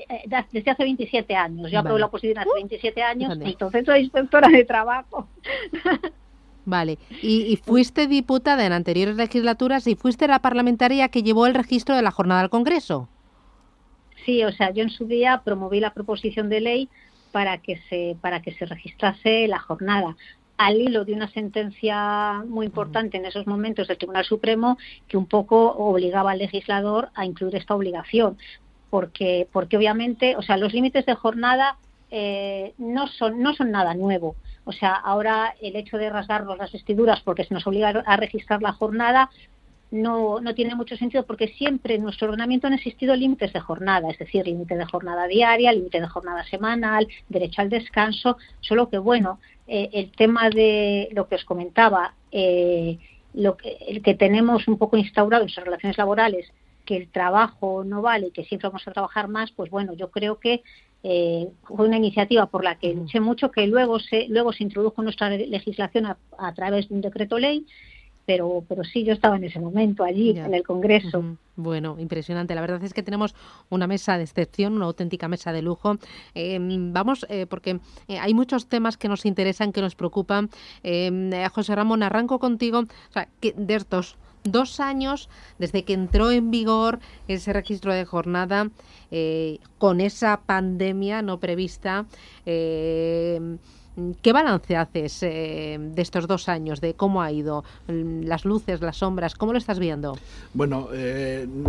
desde 0.51 0.71
hace 0.71 0.83
27 0.83 1.37
años. 1.37 1.71
Yo 1.71 1.79
aprobé 1.79 2.01
la 2.01 2.07
oposición 2.07 2.39
hace 2.39 2.51
27 2.57 3.03
años, 3.03 3.39
entonces 3.41 3.85
soy 3.87 4.01
inspectora 4.01 4.49
de 4.49 4.65
trabajo. 4.65 5.29
Vale. 6.65 6.99
Y, 7.23 7.59
fuiste 7.65 8.07
diputada 8.07 8.67
en 8.67 8.73
anteriores 8.73 9.17
legislaturas 9.17 9.87
y 9.87 9.97
fuiste 9.97 10.29
la 10.29 10.41
parlamentaria 10.41 11.09
que 11.09 11.23
llevó 11.23 11.47
el 11.47 11.55
registro 11.55 11.97
de 11.97 12.03
la 12.03 12.11
jornada 12.11 12.43
al 12.43 12.51
Congreso. 12.51 13.09
Sí, 14.25 14.45
o 14.45 14.53
sea, 14.53 14.71
yo 14.71 14.83
en 14.83 14.91
su 14.91 15.07
día 15.07 15.43
promoví 15.45 15.81
la 15.81 15.95
proposición 15.95 16.49
de 16.49 16.61
ley 16.61 16.89
para 17.33 17.59
que 17.59 17.81
se 17.89 18.17
para 18.21 18.43
que 18.43 18.53
se 18.53 18.67
registrase 18.67 19.47
la 19.49 19.61
jornada 19.61 20.17
al 20.57 20.77
hilo 20.77 21.07
de 21.07 21.15
una 21.15 21.31
sentencia 21.31 22.45
muy 22.47 22.67
importante 22.67 23.17
en 23.17 23.25
esos 23.25 23.47
momentos 23.47 23.89
del 23.89 23.97
Tribunal 23.97 24.27
Supremo 24.27 24.77
que 25.09 25.17
un 25.17 25.25
poco 25.25 25.73
obligaba 25.73 26.33
al 26.33 26.39
legislador 26.39 27.09
a 27.15 27.25
incluir 27.25 27.57
esta 27.57 27.75
obligación, 27.75 28.37
porque 28.91 29.49
porque 29.53 29.79
obviamente, 29.79 30.37
o 30.37 30.43
sea, 30.43 30.59
los 30.59 30.75
límites 30.75 31.07
de 31.07 31.15
jornada 31.15 31.79
eh, 32.11 32.75
no 32.77 33.07
son 33.07 33.41
no 33.43 33.55
son 33.55 33.71
nada 33.71 33.95
nuevo. 33.95 34.37
O 34.71 34.73
sea, 34.73 34.95
ahora 34.95 35.57
el 35.61 35.75
hecho 35.75 35.99
de 35.99 36.09
rasgarnos 36.09 36.57
las 36.57 36.71
vestiduras 36.71 37.21
porque 37.23 37.45
se 37.45 37.53
nos 37.53 37.67
obliga 37.67 37.89
a 37.89 38.17
registrar 38.17 38.63
la 38.63 38.73
jornada 38.73 39.29
no, 39.91 40.41
no 40.41 40.55
tiene 40.55 40.77
mucho 40.77 40.97
sentido 40.97 41.27
porque 41.27 41.49
siempre 41.49 41.97
en 41.97 42.05
nuestro 42.05 42.29
ordenamiento 42.29 42.69
han 42.69 42.75
existido 42.75 43.17
límites 43.17 43.53
de 43.53 43.59
jornada, 43.59 44.09
es 44.09 44.19
decir, 44.19 44.47
límite 44.47 44.77
de 44.77 44.85
jornada 44.85 45.27
diaria, 45.27 45.73
límite 45.73 46.01
de 46.01 46.07
jornada 46.07 46.45
semanal, 46.45 47.09
derecho 47.29 47.63
al 47.63 47.69
descanso, 47.69 48.39
solo 48.61 48.89
que 48.89 48.99
bueno, 48.99 49.41
eh, 49.67 49.91
el 49.93 50.13
tema 50.13 50.51
de 50.51 51.09
lo 51.11 51.27
que 51.27 51.35
os 51.35 51.45
comentaba, 51.45 52.15
eh, 52.31 52.97
lo 53.35 53.57
que, 53.57 53.77
el 53.89 54.03
que 54.03 54.15
tenemos 54.15 54.69
un 54.69 54.79
poco 54.79 54.97
instaurado 54.97 55.43
en 55.43 55.47
nuestras 55.47 55.67
relaciones 55.67 55.99
laborales, 55.99 56.47
que 56.85 56.97
el 56.97 57.09
trabajo 57.09 57.83
no 57.83 58.03
vale 58.03 58.29
y 58.29 58.31
que 58.31 58.45
siempre 58.45 58.69
vamos 58.69 58.87
a 58.87 58.93
trabajar 58.93 59.27
más, 59.27 59.51
pues 59.51 59.69
bueno, 59.71 59.95
yo 59.95 60.13
creo 60.13 60.39
que 60.39 60.63
eh, 61.03 61.49
fue 61.63 61.87
una 61.87 61.97
iniciativa 61.97 62.47
por 62.47 62.63
la 62.63 62.77
que 62.77 62.95
luché 62.95 63.21
mucho, 63.21 63.51
que 63.51 63.67
luego 63.67 63.99
se, 64.01 64.27
luego 64.29 64.53
se 64.53 64.65
introdujo 64.65 65.03
nuestra 65.03 65.31
legislación 65.31 66.07
a, 66.07 66.55
través 66.55 66.89
de 66.89 66.95
un 66.95 67.01
decreto 67.01 67.39
ley, 67.39 67.67
pero, 68.27 68.63
pero 68.69 68.85
sí, 68.85 69.03
yo 69.05 69.15
estaba 69.15 69.37
en 69.37 69.45
ese 69.45 69.59
momento 69.59 70.05
allí, 70.05 70.31
en 70.31 70.55
el 70.55 70.63
Congreso. 70.63 71.37
Bueno, 71.57 71.97
impresionante. 71.99 72.55
La 72.55 72.61
verdad 72.61 72.83
es 72.85 72.95
que 72.95 73.03
tenemos 73.03 73.35
una 73.71 73.87
mesa 73.87 74.19
de 74.19 74.25
excepción, 74.25 74.75
una 74.75 74.85
auténtica 74.85 75.27
mesa 75.27 75.53
de 75.53 75.63
lujo. 75.63 75.97
Em, 76.35 76.93
vamos, 76.93 77.27
eh, 77.29 77.47
porque 77.47 77.81
eh, 78.07 78.19
hay 78.19 78.35
muchos 78.35 78.69
temas 78.69 78.97
que 78.97 79.09
nos 79.09 79.27
interesan, 79.27 79.73
que 79.73 79.81
nos 79.81 79.95
preocupan. 79.95 80.49
Em, 80.83 81.31
José 81.49 81.75
Ramón, 81.75 82.03
arranco 82.03 82.39
contigo. 82.39 82.81
O 82.81 83.13
sea, 83.13 83.29
que 83.41 83.53
de 83.53 83.75
estos 83.75 84.17
dos 84.45 84.81
años 84.81 85.29
desde 85.59 85.85
que 85.85 85.93
entró 85.93 86.31
en 86.31 86.51
vigor 86.51 86.99
ese 87.29 87.53
registro 87.53 87.93
de 87.93 88.05
jornada 88.05 88.71
eh, 89.11 89.59
con 89.79 90.01
esa 90.01 90.41
pandemia 90.41 91.23
no 91.23 91.41
prevista. 91.41 92.07
Eh, 92.47 93.57
¿Qué 94.23 94.33
balance 94.33 94.77
haces 94.77 95.23
eh, 95.23 95.77
de 95.79 96.01
estos 96.01 96.27
dos 96.27 96.49
años, 96.49 96.81
de 96.81 96.95
cómo 96.95 97.21
ha 97.23 97.33
ido 97.33 97.65
las 97.89 98.45
luces, 98.45 98.81
las 98.81 98.99
sombras? 98.99 99.35
¿Cómo 99.35 99.53
lo 99.53 99.59
estás 99.59 99.79
viendo? 99.79 100.17
Bueno, 100.55 100.89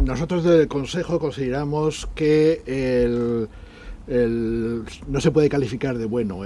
nosotros 0.06 0.44
del 0.44 0.68
Consejo 0.68 1.20
consideramos 1.20 2.08
que 2.16 2.62
el, 4.08 4.84
no 5.08 5.20
se 5.20 5.32
puede 5.32 5.50
calificar 5.50 5.98
de 5.98 6.06
bueno 6.06 6.44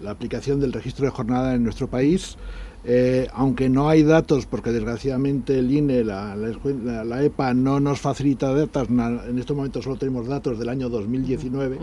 la 0.00 0.10
aplicación 0.10 0.60
del 0.60 0.72
registro 0.72 1.04
de 1.04 1.10
jornada 1.10 1.54
en 1.54 1.64
nuestro 1.64 1.88
país. 1.88 2.36
Eh, 2.84 3.28
aunque 3.34 3.68
no 3.68 3.88
hay 3.88 4.02
datos, 4.02 4.46
porque 4.46 4.72
desgraciadamente 4.72 5.58
el 5.58 5.70
INE, 5.70 6.02
la, 6.02 6.34
la, 6.34 7.22
EPA, 7.22 7.52
no 7.52 7.78
nos 7.78 8.00
facilita 8.00 8.54
datos, 8.54 8.88
en 8.88 9.38
este 9.38 9.52
momento 9.52 9.82
solo 9.82 9.96
tenemos 9.96 10.26
datos 10.26 10.58
del 10.58 10.68
año 10.68 10.88
2019, 10.88 11.78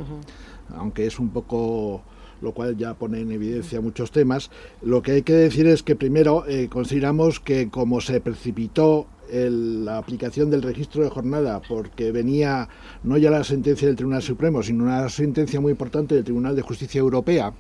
aunque 0.76 1.06
es 1.06 1.20
un 1.20 1.30
poco 1.30 2.02
lo 2.42 2.54
cual 2.54 2.78
ya 2.78 2.94
pone 2.94 3.20
en 3.20 3.32
evidencia 3.32 3.82
muchos 3.82 4.12
temas. 4.12 4.52
Lo 4.82 5.02
que 5.02 5.14
hay 5.14 5.22
que 5.24 5.34
decir 5.34 5.68
es 5.68 5.82
que 5.84 5.96
primero 5.96 6.46
eh, 6.48 6.68
consideramos 6.70 7.40
que 7.40 7.70
como 7.70 8.02
se 8.02 8.22
precipitó 8.22 9.08
la 9.30 9.98
aplicación 9.98 10.50
del 10.50 10.62
registro 10.62 11.04
de 11.04 11.10
jornada 11.10 11.62
porque 11.68 12.14
venía 12.14 12.70
no 13.04 13.18
ya 13.18 13.30
la 13.30 13.44
sentencia 13.44 13.88
del 13.88 13.98
Tribunal 13.98 14.22
Supremo, 14.22 14.64
sino 14.64 14.86
una 14.86 15.10
sentencia 15.10 15.60
muy 15.60 15.72
importante 15.72 16.16
del 16.16 16.24
Tribunal 16.24 16.56
de 16.56 16.62
Justicia 16.62 17.00
Europea, 17.00 17.54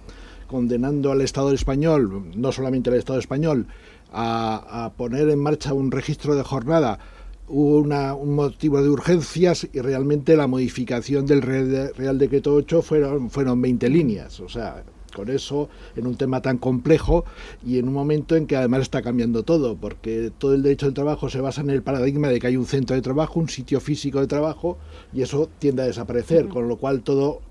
condenando 0.47 1.11
al 1.11 1.21
Estado 1.21 1.51
español, 1.51 2.31
no 2.35 2.51
solamente 2.51 2.89
al 2.89 2.97
Estado 2.97 3.19
español, 3.19 3.67
a, 4.11 4.91
poner 4.97 5.29
en 5.29 5.39
marcha 5.39 5.73
un 5.73 5.91
registro 5.91 6.35
de 6.35 6.43
jornada, 6.43 6.99
hubo 7.47 7.77
un 7.77 8.35
motivo 8.35 8.81
de 8.81 8.89
urgencias 8.89 9.67
y 9.71 9.79
realmente 9.79 10.35
la 10.35 10.47
modificación 10.47 11.25
del 11.25 11.41
Real, 11.41 12.17
Decreto 12.17 12.53
8 12.53 12.81
fueron, 12.81 13.29
fueron 13.29 13.61
20 13.61 13.89
líneas. 13.89 14.39
O 14.39 14.49
sea, 14.49 14.83
con 15.17 15.29
eso, 15.29 15.69
en 15.95 16.05
un 16.05 16.15
tema 16.15 16.41
tan 16.41 16.57
complejo 16.57 17.25
y 17.65 17.79
en 17.79 17.87
un 17.87 17.93
momento 17.93 18.35
en 18.35 18.45
que 18.45 18.55
además 18.55 18.81
está 18.81 19.01
cambiando 19.01 19.43
todo, 19.43 19.75
porque 19.75 20.31
todo 20.37 20.53
el 20.53 20.61
derecho 20.61 20.85
del 20.85 20.93
trabajo 20.93 21.29
se 21.29 21.41
basa 21.41 21.61
en 21.61 21.69
el 21.69 21.81
paradigma 21.81 22.27
de 22.27 22.39
que 22.39 22.47
hay 22.47 22.57
un 22.57 22.65
centro 22.65 22.95
de 22.95 23.01
trabajo, 23.01 23.39
un 23.39 23.49
sitio 23.49 23.79
físico 23.79 24.19
de 24.19 24.27
trabajo, 24.27 24.77
y 25.13 25.21
eso 25.21 25.49
tiende 25.59 25.83
a 25.83 25.85
desaparecer, 25.85 26.47
con 26.47 26.67
lo 26.67 26.77
cual 26.77 27.01
todo, 27.01 27.41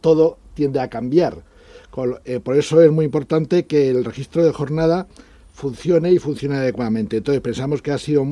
todo 0.00 0.38
tiende 0.54 0.80
a 0.80 0.88
cambiar. 0.88 1.44
Eh, 2.24 2.40
por 2.40 2.56
eso 2.56 2.82
es 2.82 2.90
muy 2.90 3.04
importante 3.04 3.66
que 3.66 3.90
el 3.90 4.04
registro 4.04 4.44
de 4.44 4.52
jornada 4.52 5.06
funcione 5.52 6.12
y 6.12 6.18
funcione 6.18 6.56
adecuadamente. 6.56 7.16
Entonces 7.16 7.40
pensamos 7.40 7.82
que 7.82 7.90
ha 7.90 7.98
sido 7.98 8.24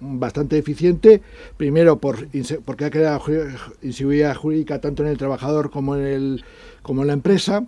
bastante 0.00 0.56
eficiente, 0.56 1.20
primero 1.56 1.98
por, 1.98 2.28
porque 2.64 2.84
ha 2.84 2.90
creado 2.90 3.20
inseguridad 3.82 4.36
jurídica 4.36 4.80
tanto 4.80 5.02
en 5.02 5.08
el 5.08 5.18
trabajador 5.18 5.70
como 5.70 5.96
en, 5.96 6.06
el, 6.06 6.44
como 6.82 7.02
en 7.02 7.08
la 7.08 7.14
empresa. 7.14 7.66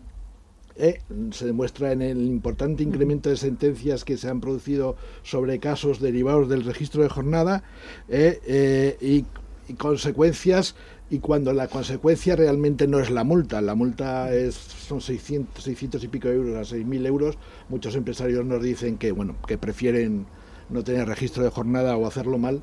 Eh, 0.78 1.00
se 1.32 1.46
demuestra 1.46 1.90
en 1.90 2.02
el 2.02 2.26
importante 2.26 2.82
incremento 2.82 3.30
de 3.30 3.38
sentencias 3.38 4.04
que 4.04 4.18
se 4.18 4.28
han 4.28 4.40
producido 4.40 4.96
sobre 5.22 5.58
casos 5.58 6.00
derivados 6.00 6.50
del 6.50 6.64
registro 6.64 7.02
de 7.02 7.08
jornada 7.08 7.64
eh, 8.08 8.96
y, 9.00 9.24
y 9.68 9.74
consecuencias 9.74 10.76
y 11.08 11.20
cuando 11.20 11.52
la 11.52 11.68
consecuencia 11.68 12.34
realmente 12.34 12.88
no 12.88 12.98
es 12.98 13.10
la 13.10 13.22
multa, 13.22 13.60
la 13.60 13.74
multa 13.74 14.34
es, 14.34 14.54
son 14.54 15.00
600, 15.00 15.62
600 15.62 16.02
y 16.02 16.08
pico 16.08 16.28
euros 16.28 16.56
a 16.56 16.74
6.000 16.74 17.06
euros, 17.06 17.38
muchos 17.68 17.94
empresarios 17.94 18.44
nos 18.44 18.62
dicen 18.62 18.98
que, 18.98 19.12
bueno, 19.12 19.36
que 19.46 19.56
prefieren 19.56 20.26
no 20.68 20.82
tener 20.82 21.06
registro 21.06 21.44
de 21.44 21.50
jornada 21.50 21.96
o 21.96 22.06
hacerlo 22.06 22.38
mal 22.38 22.60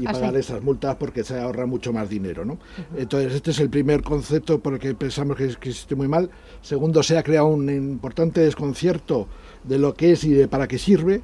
y 0.00 0.06
ah, 0.06 0.12
pagar 0.12 0.36
esas 0.36 0.62
multas 0.62 0.96
porque 0.96 1.22
se 1.22 1.38
ahorra 1.38 1.66
mucho 1.66 1.92
más 1.92 2.08
dinero. 2.08 2.46
¿no? 2.46 2.58
Entonces, 2.96 3.34
este 3.34 3.50
es 3.50 3.60
el 3.60 3.68
primer 3.68 4.02
concepto 4.02 4.60
por 4.60 4.74
el 4.74 4.78
que 4.78 4.94
pensamos 4.94 5.36
que, 5.36 5.44
existe 5.44 5.94
muy 5.94 6.08
mal. 6.08 6.30
Segundo, 6.62 7.02
se 7.02 7.18
ha 7.18 7.22
creado 7.22 7.48
un 7.48 7.68
importante 7.68 8.40
desconcierto 8.40 9.28
de 9.64 9.78
lo 9.78 9.92
que 9.92 10.12
es 10.12 10.24
y 10.24 10.30
de 10.30 10.48
para 10.48 10.66
qué 10.66 10.78
sirve 10.78 11.20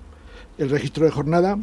el 0.59 0.69
registro 0.69 1.07
de 1.07 1.11
jornada. 1.11 1.59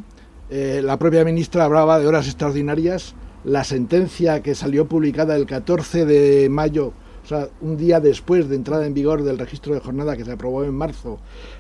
Eh, 0.49 0.81
la 0.83 0.97
propia 0.97 1.23
ministra 1.23 1.65
hablaba 1.65 1.99
de 1.99 2.07
horas 2.07 2.25
extraordinarias 2.25 3.13
la 3.45 3.63
sentencia 3.63 4.41
que 4.41 4.55
salió 4.55 4.87
publicada 4.87 5.35
el 5.35 5.45
14 5.45 6.05
de 6.05 6.49
mayo, 6.49 6.93
o 7.23 7.27
sea, 7.27 7.47
un 7.61 7.77
día 7.77 7.99
después 7.99 8.49
de 8.49 8.55
entrada 8.55 8.85
en 8.85 8.93
vigor 8.93 9.23
del 9.23 9.37
registro 9.37 9.73
de 9.73 9.79
jornada 9.79 10.17
que 10.17 10.25
se 10.25 10.31
aprobó 10.31 10.63
en 10.63 10.73
marzo, 10.73 11.19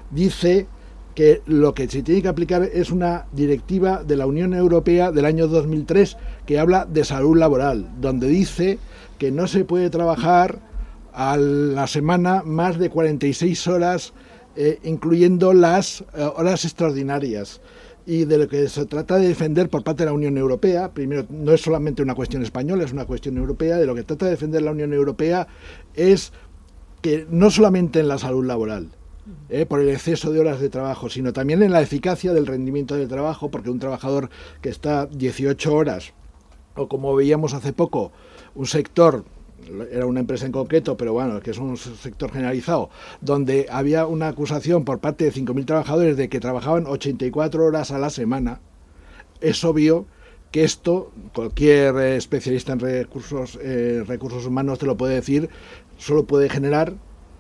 dice 0.09 0.67
que 1.13 1.41
lo 1.45 1.73
que 1.73 1.87
se 1.87 2.01
tiene 2.01 2.23
que 2.23 2.27
aplicar 2.27 2.63
es 2.63 2.91
una 2.91 3.27
directiva 3.31 4.03
de 4.03 4.17
la 4.17 4.25
Unión 4.25 4.53
Europea 4.53 5.11
del 5.11 5.25
año 5.25 5.47
2003 5.47 6.17
que 6.45 6.59
habla 6.59 6.85
de 6.85 7.05
salud 7.05 7.37
laboral, 7.37 7.87
donde 8.01 8.27
dice 8.27 8.79
que 9.17 9.31
no 9.31 9.47
se 9.47 9.63
puede 9.63 9.89
trabajar 9.89 10.59
a 11.13 11.37
la 11.37 11.87
semana 11.87 12.41
más 12.43 12.77
de 12.77 12.89
46 12.89 13.67
horas, 13.67 14.13
eh, 14.57 14.79
incluyendo 14.83 15.53
las 15.53 16.01
eh, 16.01 16.29
horas 16.35 16.65
extraordinarias 16.65 17.61
y 18.05 18.25
de 18.25 18.37
lo 18.37 18.47
que 18.47 18.67
se 18.69 18.85
trata 18.85 19.17
de 19.17 19.27
defender 19.27 19.69
por 19.69 19.83
parte 19.83 20.03
de 20.03 20.07
la 20.07 20.13
Unión 20.13 20.37
Europea, 20.37 20.93
primero 20.93 21.25
no 21.29 21.53
es 21.53 21.61
solamente 21.61 22.03
una 22.03 22.13
cuestión 22.13 22.43
española, 22.43 22.83
es 22.83 22.93
una 22.93 23.05
cuestión 23.05 23.37
europea, 23.37 23.77
de 23.77 23.85
lo 23.85 23.95
que 23.95 24.03
trata 24.03 24.25
de 24.25 24.31
defender 24.31 24.61
la 24.61 24.71
Unión 24.71 24.93
Europea 24.93 25.47
es 25.95 26.31
que 27.01 27.25
no 27.29 27.49
solamente 27.49 27.99
en 27.99 28.07
la 28.07 28.17
salud 28.17 28.45
laboral, 28.45 28.89
eh, 29.49 29.65
por 29.65 29.79
el 29.79 29.89
exceso 29.89 30.31
de 30.31 30.39
horas 30.39 30.59
de 30.59 30.69
trabajo, 30.69 31.09
sino 31.09 31.33
también 31.33 31.63
en 31.63 31.71
la 31.71 31.81
eficacia 31.81 32.31
del 32.33 32.45
rendimiento 32.45 32.95
del 32.95 33.07
trabajo, 33.07 33.49
porque 33.49 33.71
un 33.71 33.79
trabajador 33.79 34.29
que 34.61 34.69
está 34.69 35.07
18 35.07 35.73
horas, 35.73 36.13
o 36.75 36.87
como 36.87 37.15
veíamos 37.15 37.53
hace 37.53 37.73
poco, 37.73 38.11
un 38.53 38.67
sector 38.67 39.25
era 39.91 40.05
una 40.05 40.19
empresa 40.19 40.45
en 40.45 40.51
concreto, 40.51 40.97
pero 40.97 41.13
bueno, 41.13 41.39
que 41.41 41.51
es 41.51 41.57
un 41.57 41.77
sector 41.77 42.31
generalizado, 42.31 42.89
donde 43.21 43.67
había 43.69 44.05
una 44.05 44.27
acusación 44.27 44.85
por 44.85 44.99
parte 44.99 45.25
de 45.25 45.33
5.000 45.33 45.65
trabajadores 45.65 46.17
de 46.17 46.29
que 46.29 46.39
trabajaban 46.39 46.85
84 46.85 47.65
horas 47.65 47.91
a 47.91 47.99
la 47.99 48.09
semana, 48.09 48.59
es 49.41 49.63
obvio 49.63 50.05
que 50.51 50.63
esto, 50.63 51.11
cualquier 51.33 51.97
especialista 51.97 52.73
en 52.73 52.79
recursos, 52.79 53.59
eh, 53.61 54.03
recursos 54.07 54.45
humanos 54.45 54.79
te 54.79 54.85
lo 54.85 54.97
puede 54.97 55.15
decir, 55.15 55.49
solo 55.97 56.25
puede 56.25 56.49
generar 56.49 56.95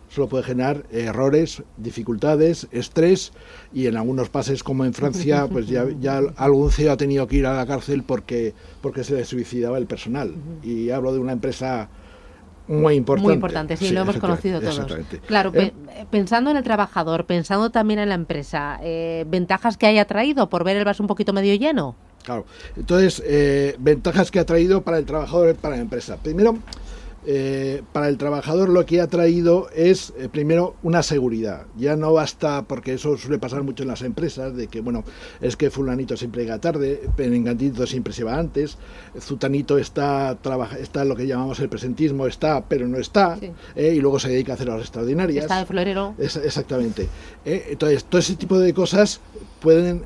solo 0.07 0.29
puede 0.29 0.43
generar 0.43 0.85
errores, 0.91 1.63
dificultades, 1.77 2.67
estrés 2.71 3.33
y 3.73 3.87
en 3.87 3.97
algunos 3.97 4.29
países 4.29 4.63
como 4.63 4.85
en 4.85 4.93
Francia, 4.93 5.47
pues 5.51 5.67
ya, 5.67 5.85
ya 5.99 6.21
algún 6.37 6.71
CEO 6.71 6.93
ha 6.93 6.97
tenido 6.97 7.27
que 7.27 7.37
ir 7.37 7.45
a 7.45 7.53
la 7.53 7.65
cárcel 7.65 8.03
porque, 8.03 8.53
porque 8.81 9.03
se 9.03 9.15
le 9.15 9.25
suicidaba 9.25 9.77
el 9.77 9.87
personal. 9.87 10.33
Y 10.63 10.89
hablo 10.89 11.11
de 11.11 11.19
una 11.19 11.33
empresa 11.33 11.89
muy 12.67 12.95
importante. 12.95 13.27
Muy 13.27 13.33
importante, 13.33 13.77
sí, 13.77 13.91
lo 13.91 14.01
hemos 14.01 14.17
conocido 14.17 14.59
todos. 14.59 14.85
Claro, 15.27 15.51
eh, 15.53 15.73
pensando 16.09 16.51
en 16.51 16.57
el 16.57 16.63
trabajador, 16.63 17.25
pensando 17.25 17.69
también 17.69 17.99
en 17.99 18.09
la 18.09 18.15
empresa, 18.15 18.79
eh, 18.81 19.25
¿ventajas 19.27 19.77
que 19.77 19.85
haya 19.85 20.05
traído 20.05 20.49
por 20.49 20.63
ver 20.63 20.77
el 20.77 20.85
vaso 20.85 21.03
un 21.03 21.07
poquito 21.07 21.33
medio 21.33 21.53
lleno? 21.55 21.95
Claro, 22.23 22.45
entonces, 22.75 23.21
eh, 23.25 23.75
ventajas 23.77 24.31
que 24.31 24.39
ha 24.39 24.45
traído 24.45 24.81
para 24.81 24.97
el 24.97 25.05
trabajador 25.05 25.51
y 25.51 25.53
para 25.53 25.75
la 25.75 25.81
empresa. 25.83 26.17
Primero, 26.17 26.57
eh, 27.27 27.81
para 27.91 28.07
el 28.07 28.17
trabajador 28.17 28.69
lo 28.69 28.85
que 28.85 29.01
ha 29.01 29.07
traído 29.07 29.67
es, 29.73 30.13
eh, 30.17 30.29
primero, 30.31 30.75
una 30.83 31.01
seguridad. 31.01 31.65
Ya 31.75 31.95
no 31.95 32.13
basta, 32.13 32.63
porque 32.67 32.93
eso 32.93 33.17
suele 33.17 33.39
pasar 33.39 33.63
mucho 33.63 33.83
en 33.83 33.89
las 33.89 34.03
empresas, 34.03 34.55
de 34.55 34.67
que, 34.67 34.81
bueno, 34.81 35.03
es 35.41 35.57
que 35.57 35.71
fulanito 35.71 36.15
siempre 36.17 36.43
llega 36.43 36.59
tarde, 36.59 37.01
Penenganito 37.15 37.87
siempre 37.87 38.13
se 38.13 38.23
va 38.23 38.37
antes, 38.37 38.77
Zutanito 39.19 39.77
está, 39.77 40.37
trabaja, 40.41 40.77
está 40.77 41.03
lo 41.03 41.15
que 41.15 41.25
llamamos 41.25 41.59
el 41.59 41.69
presentismo, 41.69 42.27
está, 42.27 42.65
pero 42.67 42.87
no 42.87 42.97
está, 42.97 43.39
eh, 43.75 43.93
y 43.95 44.01
luego 44.01 44.19
se 44.19 44.29
dedica 44.29 44.53
a 44.53 44.55
hacer 44.55 44.67
las 44.67 44.81
extraordinarias. 44.81 45.45
Está 45.45 45.59
de 45.59 45.65
florero. 45.65 46.13
exactamente. 46.19 47.07
entonces, 47.43 48.03
todo 48.05 48.19
ese 48.19 48.35
tipo 48.35 48.59
de 48.59 48.73
cosas 48.73 49.19
pueden 49.61 50.03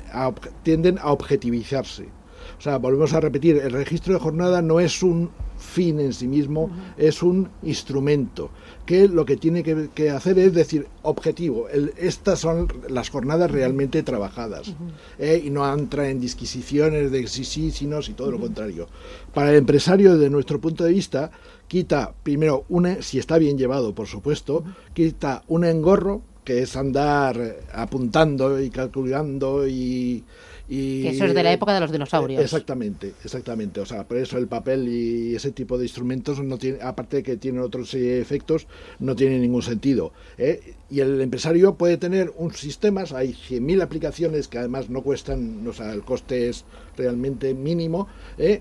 tienden 0.62 0.98
a 0.98 1.12
objetivizarse. 1.12 2.19
O 2.58 2.60
sea, 2.60 2.78
volvemos 2.78 3.12
a 3.12 3.20
repetir, 3.20 3.56
el 3.56 3.72
registro 3.72 4.14
de 4.14 4.20
jornada 4.20 4.62
no 4.62 4.80
es 4.80 5.02
un 5.02 5.30
fin 5.60 6.00
en 6.00 6.12
sí 6.12 6.26
mismo, 6.26 6.70
es 6.96 7.22
un 7.22 7.48
instrumento 7.62 8.50
que 8.86 9.06
lo 9.06 9.24
que 9.24 9.36
tiene 9.36 9.62
que, 9.62 10.10
hacer 10.10 10.38
es 10.38 10.54
decir, 10.54 10.86
objetivo, 11.02 11.68
estas 11.68 12.40
son 12.40 12.66
las 12.88 13.10
jornadas 13.10 13.50
realmente 13.50 14.02
trabajadas 14.02 14.74
¿eh? 15.18 15.40
y 15.44 15.50
no 15.50 15.70
entra 15.72 16.08
en 16.08 16.20
disquisiciones 16.20 17.12
de 17.12 17.26
si 17.28 17.44
sí, 17.44 17.70
si 17.70 17.86
no, 17.86 18.02
si 18.02 18.14
todo 18.14 18.30
lo 18.30 18.40
contrario. 18.40 18.88
Para 19.32 19.50
el 19.50 19.56
empresario, 19.56 20.14
desde 20.14 20.30
nuestro 20.30 20.60
punto 20.60 20.84
de 20.84 20.92
vista, 20.92 21.30
quita 21.68 22.14
primero, 22.22 22.64
una, 22.68 23.00
si 23.02 23.18
está 23.18 23.38
bien 23.38 23.58
llevado, 23.58 23.94
por 23.94 24.06
supuesto, 24.06 24.64
quita 24.92 25.44
un 25.46 25.64
engorro 25.64 26.22
que 26.44 26.62
es 26.62 26.74
andar 26.74 27.38
apuntando 27.72 28.60
y 28.60 28.70
calculando 28.70 29.68
y, 29.68 30.24
y, 30.72 31.02
que 31.02 31.08
eso 31.08 31.24
es 31.24 31.34
de 31.34 31.42
la 31.42 31.52
época 31.52 31.74
de 31.74 31.80
los 31.80 31.90
dinosaurios. 31.90 32.40
Exactamente, 32.40 33.12
exactamente. 33.24 33.80
O 33.80 33.86
sea, 33.86 34.06
por 34.06 34.18
eso 34.18 34.38
el 34.38 34.46
papel 34.46 34.86
y 34.86 35.34
ese 35.34 35.50
tipo 35.50 35.76
de 35.76 35.84
instrumentos, 35.84 36.40
no 36.40 36.58
tiene, 36.58 36.78
aparte 36.80 37.16
de 37.16 37.22
que 37.24 37.36
tienen 37.36 37.60
otros 37.60 37.92
efectos, 37.94 38.68
no 39.00 39.16
tiene 39.16 39.40
ningún 39.40 39.62
sentido. 39.62 40.12
¿eh? 40.38 40.74
Y 40.88 41.00
el 41.00 41.20
empresario 41.20 41.74
puede 41.74 41.96
tener 41.96 42.32
un 42.36 42.54
sistema, 42.54 43.02
hay 43.16 43.32
100.000 43.32 43.82
aplicaciones 43.82 44.46
que 44.46 44.58
además 44.58 44.90
no 44.90 45.02
cuestan, 45.02 45.66
o 45.66 45.72
sea, 45.72 45.92
el 45.92 46.02
coste 46.02 46.48
es 46.48 46.64
realmente 46.96 47.52
mínimo, 47.52 48.06
¿eh? 48.38 48.60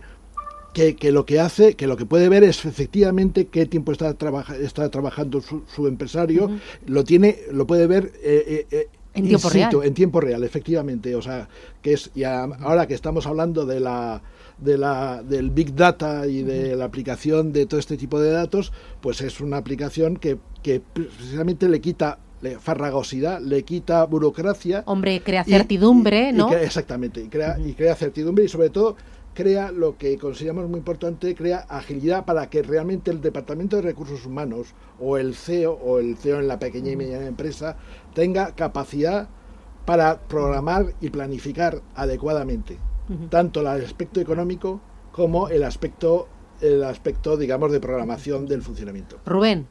que, 0.73 0.95
que, 0.95 1.11
lo 1.11 1.27
que 1.27 1.39
hace, 1.39 1.75
que 1.75 1.85
lo 1.85 1.95
que 1.95 2.07
puede 2.07 2.27
ver 2.27 2.43
es 2.43 2.65
efectivamente 2.65 3.45
qué 3.45 3.67
tiempo 3.67 3.91
está, 3.91 4.13
trabaja, 4.15 4.55
está 4.57 4.89
trabajando 4.89 5.41
su, 5.41 5.63
su 5.67 5.87
empresario, 5.87 6.49
lo 6.87 7.03
tiene, 7.03 7.37
lo 7.51 7.67
puede 7.67 7.85
ver 7.85 8.13
eh, 8.23 8.65
eh, 8.71 8.87
en 9.13 9.27
tiempo 9.27 9.49
real. 9.49 9.71
En 9.83 9.93
tiempo 9.93 10.21
real, 10.21 10.43
efectivamente. 10.43 11.15
O 11.15 11.21
sea, 11.21 11.47
que 11.81 11.93
es 11.93 12.11
y 12.15 12.23
ahora 12.23 12.87
que 12.87 12.93
estamos 12.93 13.25
hablando 13.27 13.65
de 13.65 13.79
la 13.79 14.21
de 14.57 14.77
la, 14.77 15.23
del 15.23 15.51
Big 15.51 15.73
Data 15.73 16.27
y 16.27 16.43
de 16.43 16.75
la 16.75 16.85
aplicación 16.85 17.53
de 17.53 17.65
todo 17.65 17.79
este 17.79 17.97
tipo 17.97 18.19
de 18.19 18.31
datos, 18.31 18.71
pues 19.01 19.21
es 19.21 19.39
una 19.39 19.57
aplicación 19.57 20.17
que, 20.17 20.37
que 20.61 20.81
precisamente 20.81 21.69
le 21.69 21.79
quita 21.79 22.19
le, 22.41 22.59
farragosidad, 22.59 23.41
le 23.41 23.63
quita 23.63 24.03
burocracia. 24.05 24.83
Hombre, 24.85 25.21
crea 25.21 25.43
certidumbre, 25.43 26.27
y, 26.27 26.29
y, 26.29 26.33
¿no? 26.33 26.47
Y 26.47 26.51
crea, 26.51 26.63
exactamente, 26.63 27.21
y 27.21 27.27
crea, 27.27 27.57
y 27.59 27.73
crea 27.73 27.95
certidumbre 27.95 28.45
y 28.45 28.47
sobre 28.47 28.69
todo 28.69 28.95
crea 29.39 29.71
lo 29.71 29.97
que 29.97 30.17
consideramos 30.17 30.67
muy 30.67 30.79
importante, 30.79 31.33
crea 31.33 31.59
agilidad 31.69 32.25
para 32.25 32.49
que 32.49 32.61
realmente 32.61 33.09
el 33.09 33.21
Departamento 33.21 33.77
de 33.77 33.83
Recursos 33.83 34.25
Humanos 34.25 34.73
o 34.99 35.17
el 35.17 35.33
CEO 35.33 35.71
o 35.81 35.99
el 35.99 36.17
CEO 36.17 36.41
en 36.41 36.49
la 36.49 36.59
pequeña 36.59 36.91
y 36.91 36.97
mediana 36.97 37.25
empresa 37.25 37.77
tenga 38.13 38.53
capacidad 38.53 39.29
para 39.85 40.19
programar 40.27 40.87
y 40.99 41.09
planificar 41.09 41.81
adecuadamente 41.95 42.79
uh 43.07 43.13
-huh. 43.13 43.29
tanto 43.29 43.61
el 43.61 43.67
aspecto 43.67 44.19
económico 44.19 44.81
como 45.13 45.47
el 45.47 45.63
aspecto 45.63 46.27
el 46.59 46.83
aspecto 46.83 47.37
digamos 47.37 47.71
de 47.71 47.79
programación 47.79 48.45
del 48.45 48.61
funcionamiento. 48.61 49.19
Rubén, 49.25 49.67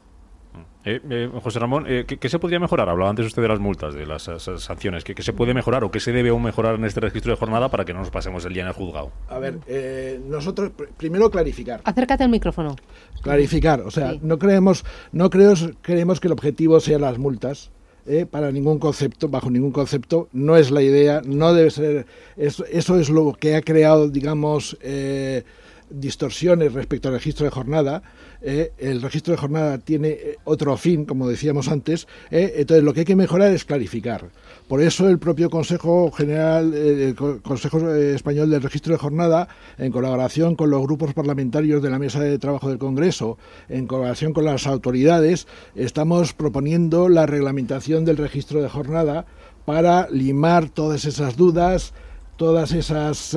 eh, 0.85 1.01
eh, 1.09 1.29
José 1.43 1.59
Ramón, 1.59 1.85
eh, 1.87 2.05
¿qué, 2.07 2.17
¿qué, 2.17 2.29
se 2.29 2.39
podría 2.39 2.59
mejorar? 2.59 2.87
Hablaba 2.87 3.09
antes 3.09 3.25
usted 3.25 3.41
de 3.41 3.49
las 3.49 3.59
multas, 3.59 3.93
de 3.93 4.05
las, 4.05 4.27
las 4.27 4.43
sanciones. 4.61 5.03
¿Qué, 5.03 5.13
¿Qué, 5.13 5.23
se 5.23 5.33
puede 5.33 5.53
mejorar 5.53 5.83
o 5.83 5.91
qué 5.91 5.99
se 5.99 6.13
debe 6.13 6.29
aún 6.29 6.41
mejorar 6.41 6.75
en 6.75 6.85
este 6.85 7.01
registro 7.01 7.33
de 7.33 7.37
jornada 7.37 7.69
para 7.69 7.83
que 7.83 7.93
no 7.93 7.99
nos 7.99 8.09
pasemos 8.09 8.45
el 8.45 8.53
día 8.53 8.61
en 8.61 8.69
el 8.69 8.73
juzgado? 8.73 9.11
A 9.27 9.39
ver, 9.39 9.59
eh, 9.67 10.21
nosotros 10.25 10.71
pr 10.71 10.89
primero 10.95 11.29
clarificar. 11.29 11.81
Acércate 11.83 12.23
al 12.23 12.29
micrófono. 12.29 12.75
Clarificar, 13.21 13.81
o 13.81 13.91
sea, 13.91 14.13
sí. 14.13 14.19
no 14.23 14.39
creemos, 14.39 14.85
no 15.11 15.29
creemos, 15.29 15.69
creemos 15.81 16.19
que 16.21 16.27
el 16.27 16.33
objetivo 16.33 16.79
sean 16.79 17.01
las 17.01 17.17
multas. 17.17 17.71
Eh, 18.05 18.25
para 18.25 18.51
ningún 18.51 18.79
concepto, 18.79 19.27
bajo 19.27 19.51
ningún 19.51 19.71
concepto, 19.71 20.29
no 20.31 20.55
es 20.55 20.71
la 20.71 20.81
idea, 20.81 21.21
no 21.25 21.53
debe 21.53 21.69
ser. 21.69 22.07
Eso, 22.37 22.65
eso 22.65 22.97
es 22.97 23.09
lo 23.09 23.33
que 23.33 23.55
ha 23.55 23.61
creado, 23.61 24.09
digamos, 24.09 24.77
eh, 24.81 25.43
distorsiones 25.89 26.73
respecto 26.73 27.07
al 27.07 27.15
registro 27.15 27.45
de 27.45 27.51
jornada. 27.51 28.03
Eh, 28.41 28.71
el 28.77 29.01
registro 29.01 29.33
de 29.33 29.37
jornada 29.37 29.77
tiene 29.79 30.09
eh, 30.09 30.37
otro 30.43 30.75
fin, 30.77 31.05
como 31.05 31.27
decíamos 31.27 31.67
antes. 31.67 32.07
Eh, 32.31 32.53
entonces, 32.57 32.83
lo 32.83 32.93
que 32.93 33.01
hay 33.01 33.05
que 33.05 33.15
mejorar 33.15 33.51
es 33.51 33.65
clarificar. 33.65 34.29
Por 34.67 34.81
eso, 34.81 35.09
el 35.09 35.19
propio 35.19 35.49
Consejo 35.49 36.11
General, 36.11 36.73
el 36.73 37.15
Consejo 37.15 37.91
Español 37.91 38.49
del 38.49 38.61
Registro 38.61 38.93
de 38.93 38.99
Jornada, 38.99 39.47
en 39.77 39.91
colaboración 39.91 40.55
con 40.55 40.69
los 40.69 40.81
grupos 40.83 41.13
parlamentarios 41.13 41.81
de 41.81 41.89
la 41.89 41.99
Mesa 41.99 42.19
de 42.19 42.37
Trabajo 42.37 42.69
del 42.69 42.77
Congreso, 42.77 43.37
en 43.67 43.87
colaboración 43.87 44.31
con 44.31 44.45
las 44.45 44.67
autoridades, 44.67 45.47
estamos 45.75 46.33
proponiendo 46.33 47.09
la 47.09 47.25
reglamentación 47.25 48.05
del 48.05 48.17
registro 48.17 48.61
de 48.61 48.69
jornada 48.69 49.25
para 49.65 50.07
limar 50.09 50.69
todas 50.69 51.05
esas 51.05 51.35
dudas, 51.35 51.93
todas 52.37 52.71
esas 52.71 53.35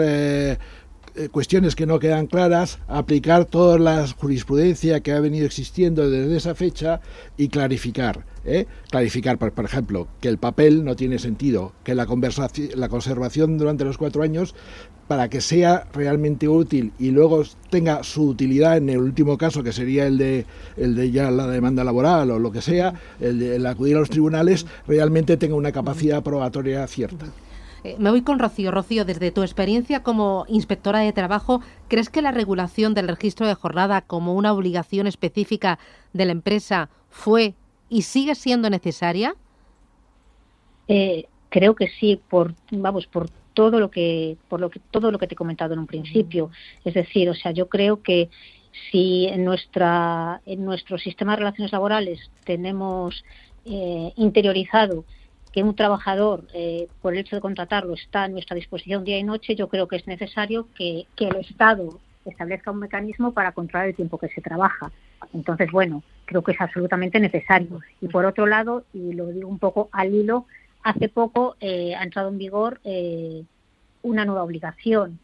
cuestiones 1.31 1.77
que 1.77 1.87
no 1.87 1.99
quedan 1.99 2.27
claras, 2.27 2.79
aplicar 2.89 3.45
toda 3.45 3.79
la 3.79 4.07
jurisprudencia 4.07 5.01
que 5.01 5.13
ha 5.13 5.21
venido 5.21 5.47
existiendo 5.47 6.09
desde 6.09 6.37
esa 6.37 6.55
fecha 6.55 7.01
y 7.37 7.49
clarificar. 7.49 8.25
¿eh? 8.45 8.67
Clarificar, 8.91 9.39
por, 9.39 9.53
por, 9.53 9.65
ejemplo, 9.65 10.09
que 10.21 10.29
el 10.29 10.39
papel 10.39 10.85
no 10.85 10.97
tiene 10.97 11.19
sentido, 11.19 11.73
que 11.85 11.95
la, 11.95 12.07
la 12.75 12.89
conservación 12.89 13.59
durante 13.59 13.85
los 13.85 13.99
cuatro 13.99 14.23
años, 14.23 14.55
para 15.09 15.29
que 15.29 15.41
sea 15.41 15.87
realmente 15.93 16.49
útil 16.49 16.93
y 16.99 17.11
luego 17.11 17.43
tenga 17.71 18.03
su 18.03 18.29
utilidad 18.29 18.79
en 18.79 18.89
el 18.89 18.99
último 18.99 19.37
caso, 19.37 19.63
que 19.63 19.73
sería 19.73 20.07
el 20.07 20.17
de, 20.17 20.47
el 20.77 20.95
de 20.95 21.11
ya 21.11 21.31
la 21.31 21.47
demanda 21.49 21.85
laboral 21.85 22.31
o 22.31 22.39
lo 22.39 22.51
que 22.51 22.63
sea, 22.63 22.95
el 23.21 23.39
de 23.39 23.57
el 23.57 23.67
acudir 23.67 23.97
a 23.97 24.01
los 24.01 24.11
tribunales, 24.11 24.67
realmente 24.87 25.37
tenga 25.37 25.55
una 25.55 25.73
capacidad 25.73 26.23
probatoria 26.23 26.87
cierta. 26.87 27.27
Eh, 27.85 27.97
me 27.99 28.11
voy 28.11 28.23
con 28.23 28.39
Rocío. 28.39 28.71
Rocío, 28.71 29.05
desde 29.05 29.31
tu 29.33 29.43
experiencia 29.43 30.03
como 30.03 30.45
inspectora 30.49 31.01
de 31.01 31.13
trabajo, 31.13 31.61
¿crees 31.89 32.11
que 32.11 32.23
la 32.23 32.31
regulación 32.31 32.95
del 32.95 33.09
registro 33.09 33.47
de 33.47 33.55
jornada 33.55 34.03
como 34.03 34.35
una 34.35 34.53
obligación 34.53 35.07
específica 35.07 35.79
de 36.13 36.27
la 36.27 36.33
empresa 36.33 36.91
fue 37.11 37.55
y 37.89 38.03
sigue 38.03 38.35
siendo 38.35 38.71
necesaria? 38.71 39.35
Eh, 40.89 41.27
creo 41.49 41.75
que 41.75 41.89
sí, 41.89 42.21
por 42.29 42.55
vamos, 42.71 43.07
por 43.07 43.29
todo 43.55 43.81
lo 43.81 43.91
que, 43.91 44.37
por 44.49 44.61
lo 44.61 44.71
que 44.71 44.81
todo 44.91 45.11
lo 45.11 45.19
que 45.19 45.27
te 45.27 45.35
he 45.35 45.37
comentado 45.37 45.75
en 45.75 45.81
un 45.81 45.87
principio. 45.87 46.51
Es 46.85 46.95
decir, 46.95 47.29
o 47.29 47.35
sea, 47.35 47.51
yo 47.51 47.69
creo 47.69 48.03
que 48.03 48.31
si 48.91 49.27
en 49.27 49.45
nuestra, 49.45 50.41
en 50.47 50.65
nuestro 50.65 50.99
sistema 50.99 51.33
de 51.33 51.39
relaciones 51.39 51.73
laborales 51.73 52.31
tenemos 52.45 53.25
eh, 53.65 54.13
interiorizado 54.17 55.05
que 55.53 55.63
un 55.63 55.77
trabajador, 55.77 56.45
eh, 56.55 56.89
por 57.03 57.13
el 57.13 57.21
hecho 57.21 57.37
de 57.37 57.43
contratarlo, 57.43 57.95
está 57.95 58.25
a 58.25 58.29
nuestra 58.29 58.57
disposición 58.57 59.05
día 59.05 59.19
y 59.19 59.23
noche, 59.23 59.55
yo 59.55 59.69
creo 59.69 59.87
que 59.87 59.97
es 59.97 60.07
necesario 60.07 60.67
que, 60.77 61.07
que, 61.15 61.29
el 61.29 61.37
Estado 61.37 62.01
establezca 62.25 62.71
un 62.71 62.79
mecanismo 62.79 63.33
para 63.33 63.53
controlar 63.53 63.89
el 63.89 63.95
tiempo 63.95 64.19
que 64.19 64.29
se 64.29 64.41
trabaja. 64.41 64.91
Entonces, 65.35 65.71
bueno, 65.71 66.03
creo 66.25 66.43
que 66.43 66.53
es 66.53 66.61
absolutamente 66.61 67.21
necesario. 67.21 67.81
Y 68.01 68.09
por 68.09 68.25
otro 68.25 68.47
lado, 68.47 68.85
y 68.95 69.13
lo 69.13 69.27
digo 69.27 69.49
un 69.49 69.59
poco 69.59 69.91
al 69.93 70.15
hilo, 70.15 70.47
hace 70.83 71.09
poco 71.09 71.57
eh, 71.61 71.95
ha 71.95 72.03
entrado 72.03 72.31
en 72.31 72.39
vigor 72.39 72.81
eh, 72.85 73.45
una 74.03 74.25
nueva 74.25 74.43
obligación 74.43 75.19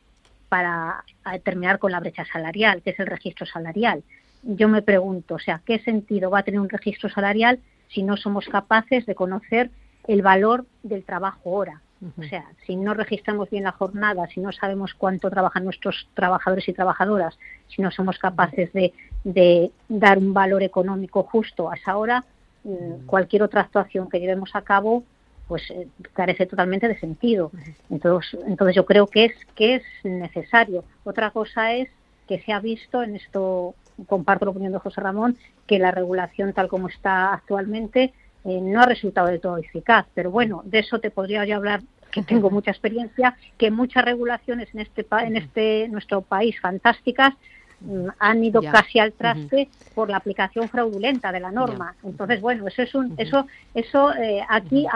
para 0.49 1.05
terminar 1.45 1.79
con 1.79 1.93
la 1.93 2.01
brecha 2.01 2.25
salarial, 2.25 2.81
que 2.83 2.91
es 2.91 3.01
el 3.01 3.07
registro 3.07 3.45
salarial. 3.45 4.03
Yo 4.43 4.69
me 4.69 4.81
pregunto, 4.83 5.35
o 5.35 5.39
sea, 5.39 5.61
¿qué 5.65 5.79
sentido 5.81 6.31
va 6.31 6.39
a 6.39 6.43
tener 6.43 6.61
un 6.61 6.71
registro 6.71 7.11
salarial 7.11 7.59
si 7.89 8.03
no 8.03 8.17
somos 8.17 8.47
capaces 8.47 9.05
de 9.05 9.15
conocer 9.15 9.71
el 10.09 10.23
valor 10.23 10.67
del 10.83 11.05
trabajo 11.05 11.51
hora. 11.51 11.81
O 12.17 12.23
sea, 12.23 12.45
si 12.65 12.77
no 12.77 12.95
registramos 12.95 13.51
bien 13.51 13.65
la 13.65 13.73
jornada, 13.73 14.29
si 14.29 14.41
no 14.41 14.53
sabemos 14.53 14.95
cuánto 14.95 15.31
trabajan 15.31 15.65
nuestros 15.65 16.09
trabajadores 16.15 16.69
y 16.69 16.73
trabajadoras, 16.73 17.37
si 17.67 17.83
no 17.83 17.91
somos 17.91 18.19
capaces 18.19 18.73
de, 18.73 18.93
de 19.25 19.73
dar 19.89 20.19
un 20.19 20.33
valor 20.33 20.63
económico 20.63 21.25
justo 21.25 21.69
a 21.69 21.75
esa 21.75 21.97
hora, 21.97 22.25
-huh. 22.69 23.07
cualquier 23.07 23.43
otra 23.43 23.63
actuación 23.63 24.09
que 24.09 24.21
llevemos 24.21 24.55
a 24.55 24.63
cabo 24.63 25.05
pues 25.47 25.63
eh, 25.71 25.89
carece 26.13 26.45
totalmente 26.45 26.89
de 26.89 26.99
sentido. 26.99 27.51
Entonces, 27.89 28.39
entonces 28.47 28.77
yo 28.77 28.85
creo 28.85 29.07
que 29.07 29.27
es 29.27 29.33
que 29.55 29.77
es 29.77 29.83
necesario. 30.05 30.85
Otra 31.05 31.31
cosa 31.31 31.73
es 31.73 31.89
que 32.27 32.41
se 32.41 32.53
ha 32.53 32.61
visto 32.61 33.03
en 33.03 33.17
esto 33.17 33.75
comparto 34.07 34.45
la 34.45 34.51
opinión 34.51 34.73
de 34.73 34.79
José 34.79 35.01
Ramón 35.01 35.39
que 35.67 35.79
la 35.79 35.91
regulación 35.91 36.53
tal 36.53 36.69
como 36.69 36.89
está 36.89 37.33
actualmente 37.33 38.13
eh, 38.49 38.61
no 38.61 38.81
ha 38.81 38.87
resultado 38.87 39.29
del 39.29 39.41
todo 39.41 39.59
eficaz. 39.59 40.07
Pero 40.15 40.31
bueno, 40.31 40.63
de 40.65 40.81
eso 40.81 40.99
te 40.99 41.11
podría 41.11 41.45
yo 41.45 41.57
hablar, 41.57 41.81
que 42.11 42.23
tengo 42.23 42.51
mucha 42.51 42.71
experiencia, 42.71 43.37
que 43.57 43.71
muchas 43.71 44.05
regulaciones 44.05 44.69
en 44.75 44.81
este, 44.81 45.07
en 45.11 45.37
este 45.37 45.89
nuestro 45.89 46.23
país 46.23 46.59
fantásticas 46.61 47.35
mm, 47.81 48.09
han 48.19 48.45
ido 48.45 48.63
ya. 48.63 48.73
casi 48.73 48.99
al 48.99 49.13
traste 49.13 49.69
uh 49.71 49.75
-huh. 49.75 49.95
por 49.95 50.11
la 50.11 50.17
aplicación 50.17 50.69
fraudulenta 50.69 51.33
de 51.33 51.41
la 51.41 51.51
norma. 51.51 51.95
Ya. 52.03 52.09
Entonces, 52.09 52.41
bueno, 52.41 52.67
eso 52.67 52.83
es 52.83 52.95
un, 52.95 53.07
uh 53.07 53.09
-huh. 53.11 53.15
eso, 53.19 53.47
eso 53.75 54.15
eh, 54.15 54.43
aquí 54.49 54.87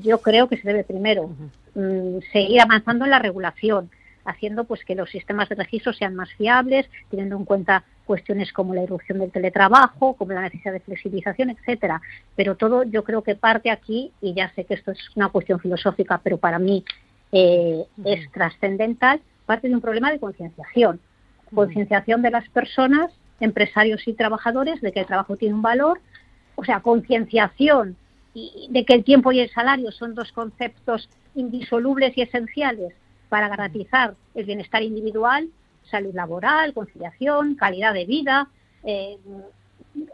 yo 0.00 0.18
creo 0.18 0.48
que 0.48 0.56
se 0.56 0.68
debe 0.68 0.84
primero 0.84 1.30
mm, 1.74 2.18
seguir 2.32 2.60
avanzando 2.60 3.04
en 3.04 3.10
la 3.10 3.18
regulación 3.18 3.90
haciendo 4.24 4.64
pues 4.64 4.84
que 4.84 4.94
los 4.94 5.10
sistemas 5.10 5.48
de 5.48 5.56
registro 5.56 5.92
sean 5.92 6.14
más 6.14 6.32
fiables, 6.34 6.88
teniendo 7.10 7.36
en 7.36 7.44
cuenta 7.44 7.84
cuestiones 8.06 8.52
como 8.52 8.74
la 8.74 8.82
irrupción 8.82 9.18
del 9.18 9.30
teletrabajo, 9.30 10.14
como 10.14 10.32
la 10.32 10.42
necesidad 10.42 10.72
de 10.72 10.80
flexibilización, 10.80 11.50
etcétera. 11.50 12.00
Pero 12.36 12.56
todo 12.56 12.82
yo 12.84 13.04
creo 13.04 13.22
que 13.22 13.34
parte 13.34 13.70
aquí, 13.70 14.12
y 14.20 14.34
ya 14.34 14.52
sé 14.54 14.64
que 14.64 14.74
esto 14.74 14.92
es 14.92 14.98
una 15.14 15.28
cuestión 15.28 15.60
filosófica, 15.60 16.20
pero 16.22 16.38
para 16.38 16.58
mí 16.58 16.84
eh, 17.32 17.84
es 18.04 18.30
trascendental, 18.32 19.20
parte 19.46 19.68
de 19.68 19.74
un 19.74 19.80
problema 19.80 20.10
de 20.10 20.18
concienciación. 20.18 21.00
Concienciación 21.54 22.22
de 22.22 22.30
las 22.30 22.48
personas, 22.48 23.12
empresarios 23.40 24.06
y 24.06 24.14
trabajadores, 24.14 24.80
de 24.80 24.92
que 24.92 25.00
el 25.00 25.06
trabajo 25.06 25.36
tiene 25.36 25.54
un 25.54 25.62
valor, 25.62 26.00
o 26.54 26.64
sea, 26.64 26.80
concienciación 26.80 27.96
de 28.34 28.84
que 28.86 28.94
el 28.94 29.04
tiempo 29.04 29.30
y 29.32 29.40
el 29.40 29.50
salario 29.50 29.92
son 29.92 30.14
dos 30.14 30.32
conceptos 30.32 31.08
indisolubles 31.34 32.16
y 32.16 32.22
esenciales 32.22 32.94
para 33.28 33.48
garantizar 33.48 34.14
el 34.34 34.44
bienestar 34.44 34.82
individual, 34.82 35.48
salud 35.90 36.14
laboral, 36.14 36.72
conciliación, 36.72 37.54
calidad 37.54 37.94
de 37.94 38.04
vida, 38.04 38.48
eh, 38.84 39.18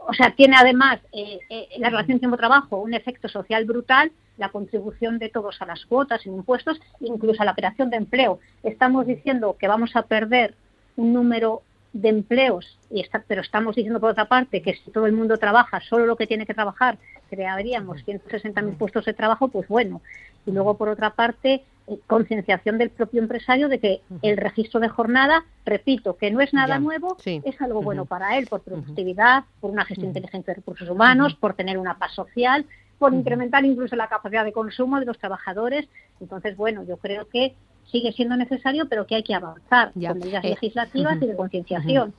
o 0.07 0.13
sea, 0.13 0.35
tiene 0.35 0.57
además 0.57 1.01
eh, 1.13 1.39
eh, 1.51 1.69
la 1.79 1.91
relación 1.91 2.19
tiempo-trabajo 2.19 2.79
un 2.79 2.95
efecto 2.95 3.29
social 3.29 3.65
brutal, 3.65 4.11
la 4.37 4.51
contribución 4.51 5.19
de 5.19 5.29
todos 5.29 5.61
a 5.61 5.67
las 5.67 5.85
cuotas 5.87 6.25
en 6.27 6.35
impuestos, 6.35 6.81
incluso 7.01 7.43
a 7.43 7.45
la 7.45 7.55
creación 7.55 7.91
de 7.91 7.97
empleo. 7.97 8.41
Estamos 8.63 9.07
diciendo 9.07 9.57
que 9.59 9.69
vamos 9.69 9.95
a 9.95 10.03
perder 10.03 10.55
un 10.97 11.13
número 11.13 11.63
de 11.93 12.09
empleos, 12.09 12.79
y 12.91 13.01
está, 13.01 13.25
pero 13.27 13.41
estamos 13.41 13.75
diciendo 13.75 14.01
por 14.01 14.11
otra 14.11 14.27
parte 14.27 14.63
que 14.63 14.75
si 14.75 14.91
todo 14.91 15.07
el 15.07 15.13
mundo 15.13 15.39
trabaja 15.39 15.81
solo 15.81 16.07
lo 16.07 16.17
que 16.17 16.27
tiene 16.27 16.47
que 16.47 16.55
trabajar, 16.55 16.99
crearíamos 17.31 18.05
160.000 18.07 18.77
puestos 18.77 19.05
de 19.05 19.15
trabajo, 19.15 19.49
pues 19.49 19.69
bueno. 19.69 20.01
Y 20.47 20.53
luego 20.53 20.77
por 20.77 20.89
otra 20.89 21.11
parte, 21.11 21.63
eh, 21.87 21.99
concienciación 22.07 22.79
del 22.79 22.91
propio 22.91 23.23
empresario 23.23 23.69
de 23.69 23.79
que 23.79 24.01
el 24.23 24.37
registro 24.37 24.81
de 24.81 24.89
jornada, 24.89 25.45
repito, 25.65 26.17
que 26.17 26.31
no 26.31 26.41
es 26.41 26.53
nada 26.53 26.79
nuevo, 26.79 27.17
es 27.25 27.61
algo 27.61 27.83
bueno 27.83 28.05
para 28.05 28.39
él, 28.39 28.47
por 28.47 28.61
productividad, 28.61 29.45
por 29.61 29.71
una 29.71 29.85
gestión 29.85 30.09
inteligente 30.09 30.51
de 30.51 30.57
recursos 30.57 30.89
humanos, 30.89 31.35
por 31.35 31.55
tener 31.55 31.79
una 31.79 31.99
paz 31.99 32.13
social, 32.13 32.67
por 32.99 33.15
incrementar 33.15 33.65
incluso 33.65 33.97
la 33.97 34.09
capacidad 34.09 34.45
de 34.45 34.53
consumo 34.53 34.99
de 35.01 35.07
los 35.07 35.19
trabajadores. 35.19 35.89
Entonces, 36.21 36.57
bueno, 36.57 36.83
yo 36.85 36.97
creo 36.97 37.29
que 37.29 37.55
sigue 37.91 38.13
siendo 38.13 38.37
necesario, 38.37 38.89
pero 38.89 39.07
que 39.07 39.17
hay 39.17 39.23
que 39.23 39.35
avanzar 39.35 39.93
con 39.93 40.19
medidas 40.19 40.45
eh, 40.45 40.51
legislativas 40.51 41.17
y 41.23 41.27
de 41.27 41.37
concienciación. 41.37 42.15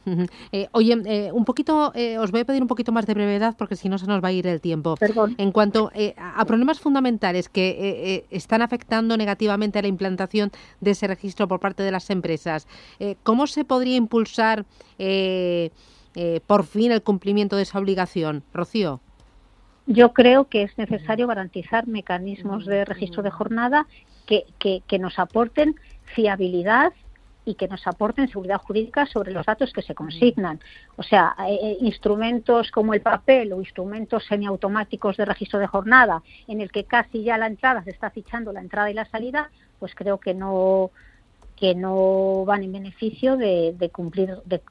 Eh, 0.52 0.68
oye, 0.72 0.98
eh, 1.06 1.32
un 1.32 1.46
poquito, 1.46 1.94
os 2.20 2.32
voy 2.32 2.42
a 2.42 2.46
pedir 2.46 2.62
un 2.62 2.68
poquito 2.68 2.92
más 2.92 3.06
de 3.06 3.14
brevedad 3.14 3.56
porque 3.58 3.76
si 3.76 3.90
no 3.90 3.98
se 3.98 4.08
nos 4.08 4.24
va 4.24 4.30
a 4.30 4.32
ir 4.32 4.48
el 4.48 4.62
tiempo. 4.62 4.96
En 5.38 5.52
cuanto 5.52 5.92
a 6.18 6.46
problemas 6.46 6.80
fundamentales 6.80 7.50
que 7.50 8.26
están 8.30 8.62
afectando 8.62 9.18
negativamente 9.18 9.80
a 9.80 9.82
la 9.82 9.88
implantación 9.88 10.52
de 10.82 10.92
ese 10.92 11.08
registro 11.08 11.48
por 11.48 11.60
parte 11.60 11.84
de 11.84 11.92
las 11.92 12.10
empresas, 12.10 12.68
¿cómo 13.24 13.48
se 13.48 13.66
podría 13.66 13.96
impulsar 13.96 14.66
por 16.48 16.64
fin 16.64 16.92
el 16.92 17.02
cumplimiento 17.04 17.56
de 17.56 17.64
esa 17.64 17.80
obligación? 17.80 18.44
Rocío. 18.54 19.02
Yo 19.92 20.14
creo 20.14 20.48
que 20.48 20.62
es 20.62 20.78
necesario 20.78 21.26
garantizar 21.26 21.88
mecanismos 21.88 22.68
de 22.68 22.86
registro 22.86 23.24
de 23.24 23.32
jornada 23.32 23.88
que, 24.30 25.00
nos 25.00 25.18
aporten 25.18 25.76
fiabilidad 26.16 26.94
y 27.46 27.56
que 27.56 27.68
nos 27.68 27.86
aporten 27.88 28.28
seguridad 28.28 28.62
jurídica 28.62 29.06
sobre 29.08 29.32
los 29.32 29.46
datos 29.46 29.74
que 29.74 29.82
se 29.82 29.96
consignan. 29.96 30.60
O 30.98 31.04
sea, 31.04 31.36
eh, 31.48 31.58
eh, 31.62 31.78
instrumentos 31.82 32.70
como 32.70 32.94
el 32.94 33.02
papel 33.02 33.54
o 33.54 33.60
instrumentos 33.60 34.26
semiautomáticos 34.26 35.18
de 35.18 35.26
registro 35.26 35.58
de 35.60 35.68
jornada, 35.68 36.22
en 36.48 36.62
el 36.62 36.72
que 36.72 36.84
casi 36.84 37.24
ya 37.24 37.38
la 37.38 37.48
entrada 37.48 37.84
se 37.84 37.90
está 37.90 38.12
fichando 38.12 38.54
la 38.54 38.62
entrada 38.62 38.92
y 38.92 38.94
la 38.94 39.06
salida, 39.06 39.50
pues 39.80 39.96
creo 39.96 40.20
que 40.20 40.34
no 40.34 40.92
que 41.56 41.76
no 41.76 42.46
van 42.46 42.64
en 42.64 42.72
beneficio 42.72 43.36
de, 43.36 43.92
cumplir, 43.92 44.38
de, 44.46 44.62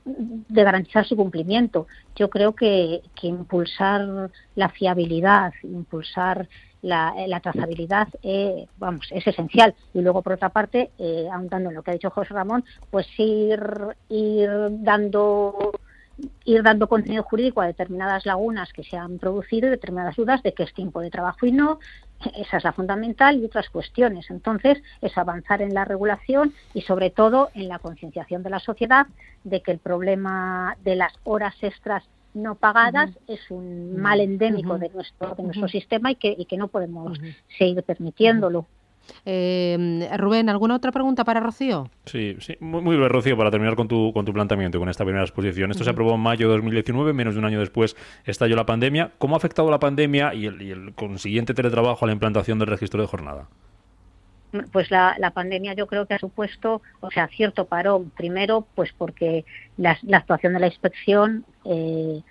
garantizar 0.49 1.05
su 1.05 1.17
cumplimiento. 1.17 1.87
Yo 2.17 2.31
creo 2.31 2.55
que, 2.55 3.03
que 3.15 3.27
impulsar 3.27 4.31
la 4.55 4.71
fiabilidad, 4.71 5.53
impulsar 5.65 6.49
la, 6.83 7.15
la 7.27 7.41
trazabilidad 7.41 8.09
eh, 8.23 8.67
vamos, 8.79 9.09
es 9.11 9.27
esencial. 9.27 9.75
Y 9.95 10.01
luego, 10.01 10.23
por 10.23 10.35
otra 10.35 10.51
parte, 10.51 10.91
eh, 10.99 11.29
ahondando 11.33 11.71
en 11.71 11.77
lo 11.77 11.83
que 11.83 11.91
ha 11.91 11.95
dicho 11.95 12.11
José 12.11 12.35
Ramón, 12.35 12.65
pues 12.91 13.07
ir, 13.19 13.61
ir 14.09 14.51
dando 14.71 15.73
ir 16.45 16.63
dando 16.63 16.89
contenido 16.89 17.23
jurídico 17.23 17.61
a 17.61 17.67
determinadas 17.67 18.27
lagunas 18.27 18.73
que 18.73 18.83
se 18.83 18.97
han 18.97 19.19
producido 19.19 19.71
determinadas 19.71 20.17
dudas 20.17 20.43
de 20.43 20.53
qué 20.53 20.65
es 20.65 20.75
tiempo 20.75 21.01
de 21.01 21.11
trabajo 21.11 21.47
y 21.47 21.53
no. 21.53 21.79
Esa 22.35 22.57
es 22.57 22.65
la 22.65 22.73
fundamental 22.73 23.39
y 23.39 23.45
otras 23.45 23.71
cuestiones. 23.71 24.29
Entonces, 24.31 24.83
es 25.01 25.17
avanzar 25.17 25.63
en 25.63 25.73
la 25.73 25.85
regulación 25.85 26.53
y, 26.75 26.81
sobre 26.81 27.11
todo, 27.11 27.51
en 27.55 27.69
la 27.69 27.79
concienciación 27.79 28.43
de 28.43 28.51
la 28.51 28.59
sociedad 28.59 29.07
de 29.45 29.63
que 29.63 29.71
el 29.71 29.79
problema 29.79 30.77
de 30.83 30.97
las 30.97 31.13
horas 31.23 31.55
extras 31.63 32.03
no 32.43 32.55
pagadas 32.55 33.11
es 33.27 33.51
un 33.51 33.97
mal 33.97 34.21
endémico 34.21 34.79
de 34.79 34.89
nuestro 34.89 35.35
de 35.35 35.43
nuestro 35.43 35.69
sistema 35.69 36.11
y 36.11 36.15
que, 36.15 36.35
y 36.37 36.45
que 36.47 36.57
no 36.57 36.69
podemos 36.69 37.19
seguir 37.59 37.83
permitiéndolo. 37.83 38.67
Eh, 39.25 40.09
Rubén, 40.17 40.49
¿alguna 40.49 40.77
otra 40.77 40.93
pregunta 40.93 41.25
para 41.25 41.41
Rocío? 41.41 41.91
Sí, 42.05 42.37
sí. 42.41 42.57
Muy, 42.61 42.83
muy 42.83 42.97
breve, 42.97 43.09
Rocío, 43.09 43.37
para 43.37 43.51
terminar 43.51 43.77
con 43.77 43.89
tu, 43.89 44.13
con 44.13 44.25
tu 44.25 44.33
planteamiento, 44.33 44.79
con 44.79 44.89
esta 44.89 45.05
primera 45.05 45.25
exposición. 45.25 45.71
Esto 45.71 45.85
se 45.85 45.91
aprobó 45.91 46.15
en 46.15 46.21
mayo 46.21 46.49
de 46.49 46.55
2019, 46.55 47.13
menos 47.13 47.35
de 47.35 47.41
un 47.41 47.47
año 47.47 47.61
después 47.61 47.97
estalló 48.25 48.57
la 48.57 48.67
pandemia. 48.67 49.13
¿Cómo 49.19 49.35
ha 49.35 49.39
afectado 49.39 49.71
la 49.71 49.79
pandemia 49.79 50.35
y 50.35 50.47
el, 50.47 50.63
y 50.63 50.71
el 50.71 50.95
consiguiente 50.95 51.55
teletrabajo 51.55 52.05
a 52.05 52.09
la 52.09 52.13
implantación 52.13 52.59
del 52.59 52.69
registro 52.69 53.01
de 53.01 53.09
jornada? 53.09 53.49
Pues 54.73 54.91
la, 54.91 55.15
la, 55.19 55.31
pandemia 55.31 55.75
yo 55.75 55.87
creo 55.87 56.07
que 56.07 56.15
ha 56.15 56.19
supuesto, 56.19 56.83
o 57.01 57.11
sea, 57.11 57.29
cierto 57.29 57.67
parón. 57.67 58.11
Primero, 58.11 58.67
pues 58.75 58.93
porque 58.97 59.45
la, 59.77 59.99
la 60.03 60.19
actuación 60.19 60.55
de 60.55 60.61
la 60.61 60.67
inspección 60.67 61.45
eh, 61.65 62.23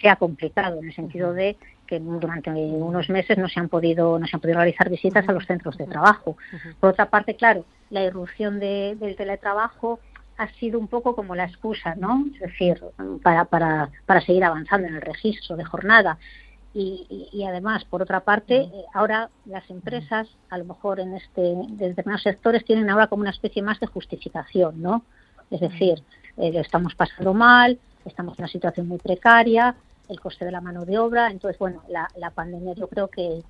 se 0.00 0.08
ha 0.08 0.16
complicado 0.16 0.78
en 0.78 0.86
el 0.86 0.94
sentido 0.94 1.32
de 1.32 1.56
que 1.86 1.98
durante 1.98 2.50
unos 2.50 3.08
meses 3.08 3.36
no 3.36 3.48
se 3.48 3.58
han 3.58 3.68
podido 3.68 4.16
no 4.18 4.26
se 4.26 4.36
han 4.36 4.40
podido 4.40 4.58
realizar 4.58 4.88
visitas 4.88 5.28
a 5.28 5.32
los 5.32 5.44
centros 5.46 5.76
de 5.76 5.86
trabajo. 5.86 6.36
Por 6.78 6.90
otra 6.90 7.10
parte, 7.10 7.34
claro, 7.34 7.64
la 7.90 8.04
irrupción 8.04 8.60
de, 8.60 8.96
del 9.00 9.16
teletrabajo 9.16 9.98
ha 10.38 10.48
sido 10.54 10.78
un 10.78 10.86
poco 10.86 11.14
como 11.16 11.34
la 11.34 11.44
excusa, 11.44 11.96
¿no? 11.96 12.24
Es 12.34 12.40
decir, 12.40 12.80
para, 13.22 13.44
para, 13.44 13.90
para 14.06 14.20
seguir 14.20 14.44
avanzando 14.44 14.88
en 14.88 14.94
el 14.94 15.02
registro 15.02 15.56
de 15.56 15.64
jornada. 15.64 16.16
Y, 16.72 17.44
además, 17.48 17.84
por 17.84 18.00
otra 18.00 18.20
parte, 18.20 18.58
eh, 18.58 18.84
ahora 18.94 19.28
las 19.44 19.68
empresas, 19.70 20.28
a 20.50 20.58
lo 20.58 20.64
mejor 20.64 21.00
en 21.00 21.14
este, 21.14 21.40
de 21.40 21.88
determinados 21.88 22.22
sectores, 22.22 22.64
tienen 22.64 22.88
ahora 22.88 23.08
como 23.08 23.22
una 23.22 23.30
especie 23.30 23.60
más 23.60 23.80
de 23.80 23.88
justificación, 23.88 24.80
¿no? 24.80 25.02
Es 25.50 25.60
decir, 25.60 26.00
eh, 26.36 26.52
lo 26.52 26.60
estamos 26.60 26.94
pasando 26.94 27.34
mal, 27.34 27.78
estamos 28.04 28.38
en 28.38 28.44
una 28.44 28.52
situación 28.52 28.86
muy 28.86 28.98
precaria, 28.98 29.74
el 30.08 30.20
coste 30.20 30.44
de 30.44 30.52
la 30.52 30.60
mano 30.60 30.84
de 30.84 30.98
obra. 30.98 31.30
Entonces, 31.30 31.58
bueno, 31.58 31.82
la, 31.88 32.08
la 32.16 32.30
pandemia 32.30 32.74
yo 32.74 32.88
creo 32.88 33.08
que, 33.08 33.42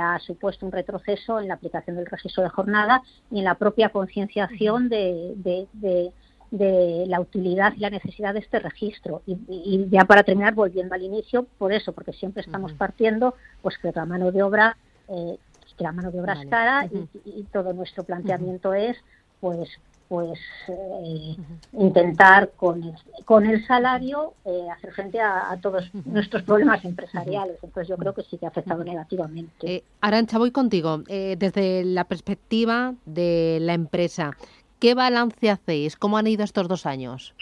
ha 0.00 0.18
supuesto 0.18 0.66
un 0.66 0.72
retroceso 0.72 1.38
en 1.38 1.46
la 1.46 1.54
aplicación 1.54 1.94
del 1.94 2.06
registro 2.06 2.42
de 2.42 2.48
jornada 2.48 3.02
y 3.30 3.38
en 3.38 3.44
la 3.44 3.54
propia 3.54 3.90
concienciación 3.90 4.88
de, 4.88 5.34
de, 5.36 5.68
de, 5.74 6.12
la 6.50 7.20
utilidad 7.20 7.74
y 7.76 7.80
la 7.80 7.90
necesidad 7.90 8.34
de 8.34 8.40
este 8.40 8.58
registro. 8.58 9.22
Y, 9.26 9.86
ya 9.90 10.04
para 10.04 10.22
terminar, 10.22 10.54
volviendo 10.54 10.94
al 10.94 11.02
inicio, 11.02 11.46
por 11.58 11.72
eso, 11.72 11.92
porque 11.92 12.12
siempre 12.12 12.42
estamos 12.42 12.72
partiendo, 12.72 13.34
pues 13.62 13.78
que 13.78 13.92
la 13.94 14.04
mano 14.04 14.32
de 14.32 14.42
obra, 14.42 14.76
eh, 15.08 15.38
que 15.76 15.84
la 15.84 15.92
mano 15.92 16.10
de 16.10 16.20
obra 16.20 16.40
es 16.40 16.48
cara 16.48 16.88
y, 17.24 17.42
todo 17.52 17.72
nuestro 17.72 18.04
planteamiento 18.04 18.72
es, 18.72 18.96
pues, 19.40 19.68
pues 20.08 20.38
eh, 20.68 21.36
intentar 21.72 22.52
con 22.56 22.82
el, 22.82 22.94
con 23.24 23.44
el 23.44 23.66
salario 23.66 24.34
eh, 24.44 24.68
hacer 24.70 24.92
frente 24.92 25.20
a, 25.20 25.58
todos 25.60 25.90
nuestros 26.06 26.44
problemas 26.44 26.84
empresariales. 26.84 27.58
Entonces 27.62 27.88
yo 27.88 27.96
creo 27.96 28.14
que 28.14 28.22
sí 28.22 28.38
que 28.38 28.46
ha 28.46 28.50
afectado 28.50 28.84
negativamente. 28.84 29.76
Eh, 29.76 29.84
Arancha, 30.00 30.38
voy 30.38 30.52
contigo. 30.52 30.98
Desde 31.08 31.84
la 31.84 32.04
perspectiva 32.04 32.94
de 33.04 33.58
la 33.60 33.74
empresa, 33.74 34.30
¿qué 34.86 34.94
balance 34.94 35.50
hacéis? 35.50 35.96
¿Cómo 35.96 36.16
han 36.16 36.28
ido 36.28 36.44
estos 36.44 36.68
dos 36.68 36.86
años? 36.86 37.34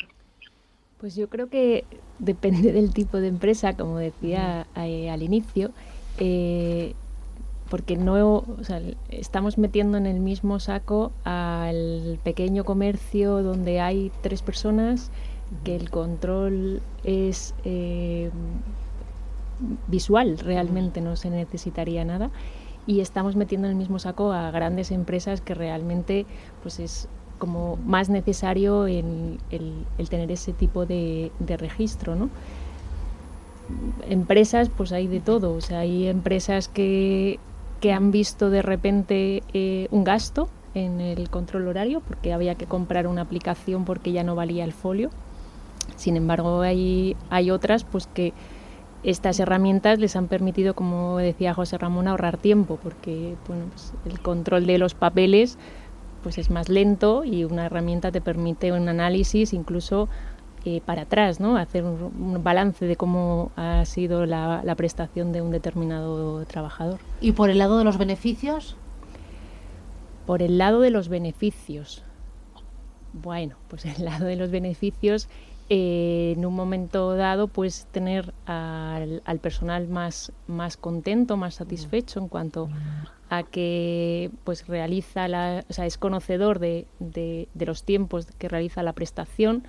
Pues 0.97 1.15
yo 1.15 1.29
creo 1.29 1.51
que 1.51 1.85
depende 2.19 2.73
del 2.73 2.95
tipo 2.95 3.19
de 3.19 3.29
empresa, 3.29 3.77
como 3.77 3.99
decía 3.99 4.67
al 4.75 5.23
inicio. 5.23 5.71
Eh, 6.17 6.95
porque 7.69 7.99
no 7.99 8.45
estamos 9.11 9.59
metiendo 9.59 9.99
en 9.99 10.07
el 10.07 10.21
mismo 10.21 10.59
saco 10.59 11.13
al 11.25 12.19
pequeño 12.25 12.65
comercio 12.65 13.43
donde 13.43 13.79
hay 13.79 14.11
tres 14.23 14.41
personas, 14.41 15.11
que 15.65 15.77
el 15.77 15.91
control 15.91 16.81
es 17.03 17.55
eh, 17.67 18.31
visual, 19.89 20.39
realmente 20.39 21.03
no 21.03 21.15
se 21.17 21.29
necesitaría 21.29 22.07
nada, 22.07 22.31
y 22.87 23.01
estamos 23.01 23.37
metiendo 23.37 23.67
en 23.67 23.73
el 23.73 23.79
mismo 23.79 23.99
saco 23.99 24.33
a 24.33 24.51
grandes 24.51 24.91
empresas 24.91 25.43
que 25.43 25.53
realmente 25.53 26.25
pues 26.63 26.81
es 26.81 27.07
como 27.39 27.77
más 27.85 28.09
necesario 28.09 28.87
el, 28.87 29.39
tener 30.09 30.31
ese 30.31 30.53
tipo 30.53 30.87
de, 30.87 31.31
registro, 31.59 32.15
¿no? 32.15 32.31
empresas, 34.09 34.69
pues 34.69 34.93
hay 34.93 35.07
de 35.07 35.21
todo. 35.21 35.55
O 35.55 35.61
sea, 35.63 35.81
hay 35.81 36.07
empresas 36.07 36.69
que 36.69 37.39
que 37.85 37.93
han 37.93 38.13
visto 38.13 38.49
de 38.49 38.63
repente 38.63 39.43
eh, 39.53 39.89
un 39.91 40.05
gasto 40.05 40.49
en 40.75 41.03
el 41.03 41.29
control 41.29 41.69
horario 41.69 42.01
porque 42.01 42.33
había 42.33 42.55
que 42.55 42.65
comprar 42.65 43.07
una 43.07 43.21
aplicación 43.21 43.85
porque 43.85 44.11
ya 44.11 44.25
no 44.25 44.35
valía 44.35 44.65
el 44.65 44.73
folio. 44.73 45.11
Sin 45.95 46.17
embargo, 46.17 46.63
hay, 46.63 47.15
hay 47.29 47.51
otras 47.51 47.85
pues 47.85 48.07
que 48.07 48.33
estas 49.03 49.39
herramientas 49.39 49.99
les 49.99 50.17
han 50.17 50.29
permitido, 50.29 50.73
como 50.73 51.19
decía 51.19 51.53
José 51.53 51.77
Ramón, 51.77 52.09
ahorrar 52.09 52.39
tiempo 52.39 52.79
porque 52.83 53.35
pues 53.47 53.93
el 54.07 54.19
control 54.21 54.67
de 54.67 54.79
los 54.79 54.95
papeles 54.95 55.59
pues 56.25 56.39
es 56.39 56.51
más 56.51 56.71
lento 56.71 57.23
y 57.23 57.45
una 57.45 57.67
herramienta 57.67 58.11
te 58.11 58.23
permite 58.23 58.73
un 58.73 58.89
análisis 58.89 59.53
incluso 59.53 60.09
eh, 60.65 60.81
para 60.81 61.03
atrás, 61.03 61.39
¿no? 61.39 61.59
hacer 61.59 61.85
un, 61.85 62.43
balance 62.43 62.87
de 62.87 62.97
cómo 62.97 63.53
ha 63.55 63.85
sido 63.85 64.25
la, 64.25 64.75
prestación 64.75 65.31
de 65.31 65.43
un 65.43 65.51
determinado 65.51 66.43
trabajador. 66.47 66.99
¿Y 67.21 67.33
por 67.33 67.51
el 67.51 67.59
lado 67.59 67.77
de 67.77 67.85
los 67.85 67.99
beneficios? 67.99 68.75
Por 70.25 70.41
el 70.41 70.57
lado 70.57 70.81
de 70.81 70.89
los 70.89 71.11
beneficios. 71.11 72.03
Bueno, 73.13 73.57
pues 73.69 73.85
el 73.85 74.07
lado 74.07 74.25
de 74.25 74.37
los 74.37 74.51
beneficios 74.51 75.29
eh, 75.69 76.35
en 76.37 76.45
un 76.45 76.55
momento 76.55 77.17
dado 77.17 77.49
pues 77.49 77.87
tener 77.91 78.35
al, 78.47 79.39
personal 79.41 79.89
más, 79.89 80.33
más 80.47 80.77
contento, 80.77 81.37
más 81.37 81.55
satisfecho 81.55 82.21
en 82.21 82.29
cuanto 82.29 82.69
a 83.31 83.43
que 83.43 84.31
pues 84.45 84.67
realiza 84.67 85.29
la, 85.29 85.65
o 85.69 85.73
sea, 85.73 85.87
es 85.87 85.99
conocedor 85.99 86.59
de, 86.59 86.87
de, 86.99 87.49
los 87.55 87.85
tiempos 87.85 88.27
que 88.39 88.49
realiza 88.49 88.83
la 88.83 88.93
prestación, 88.93 89.65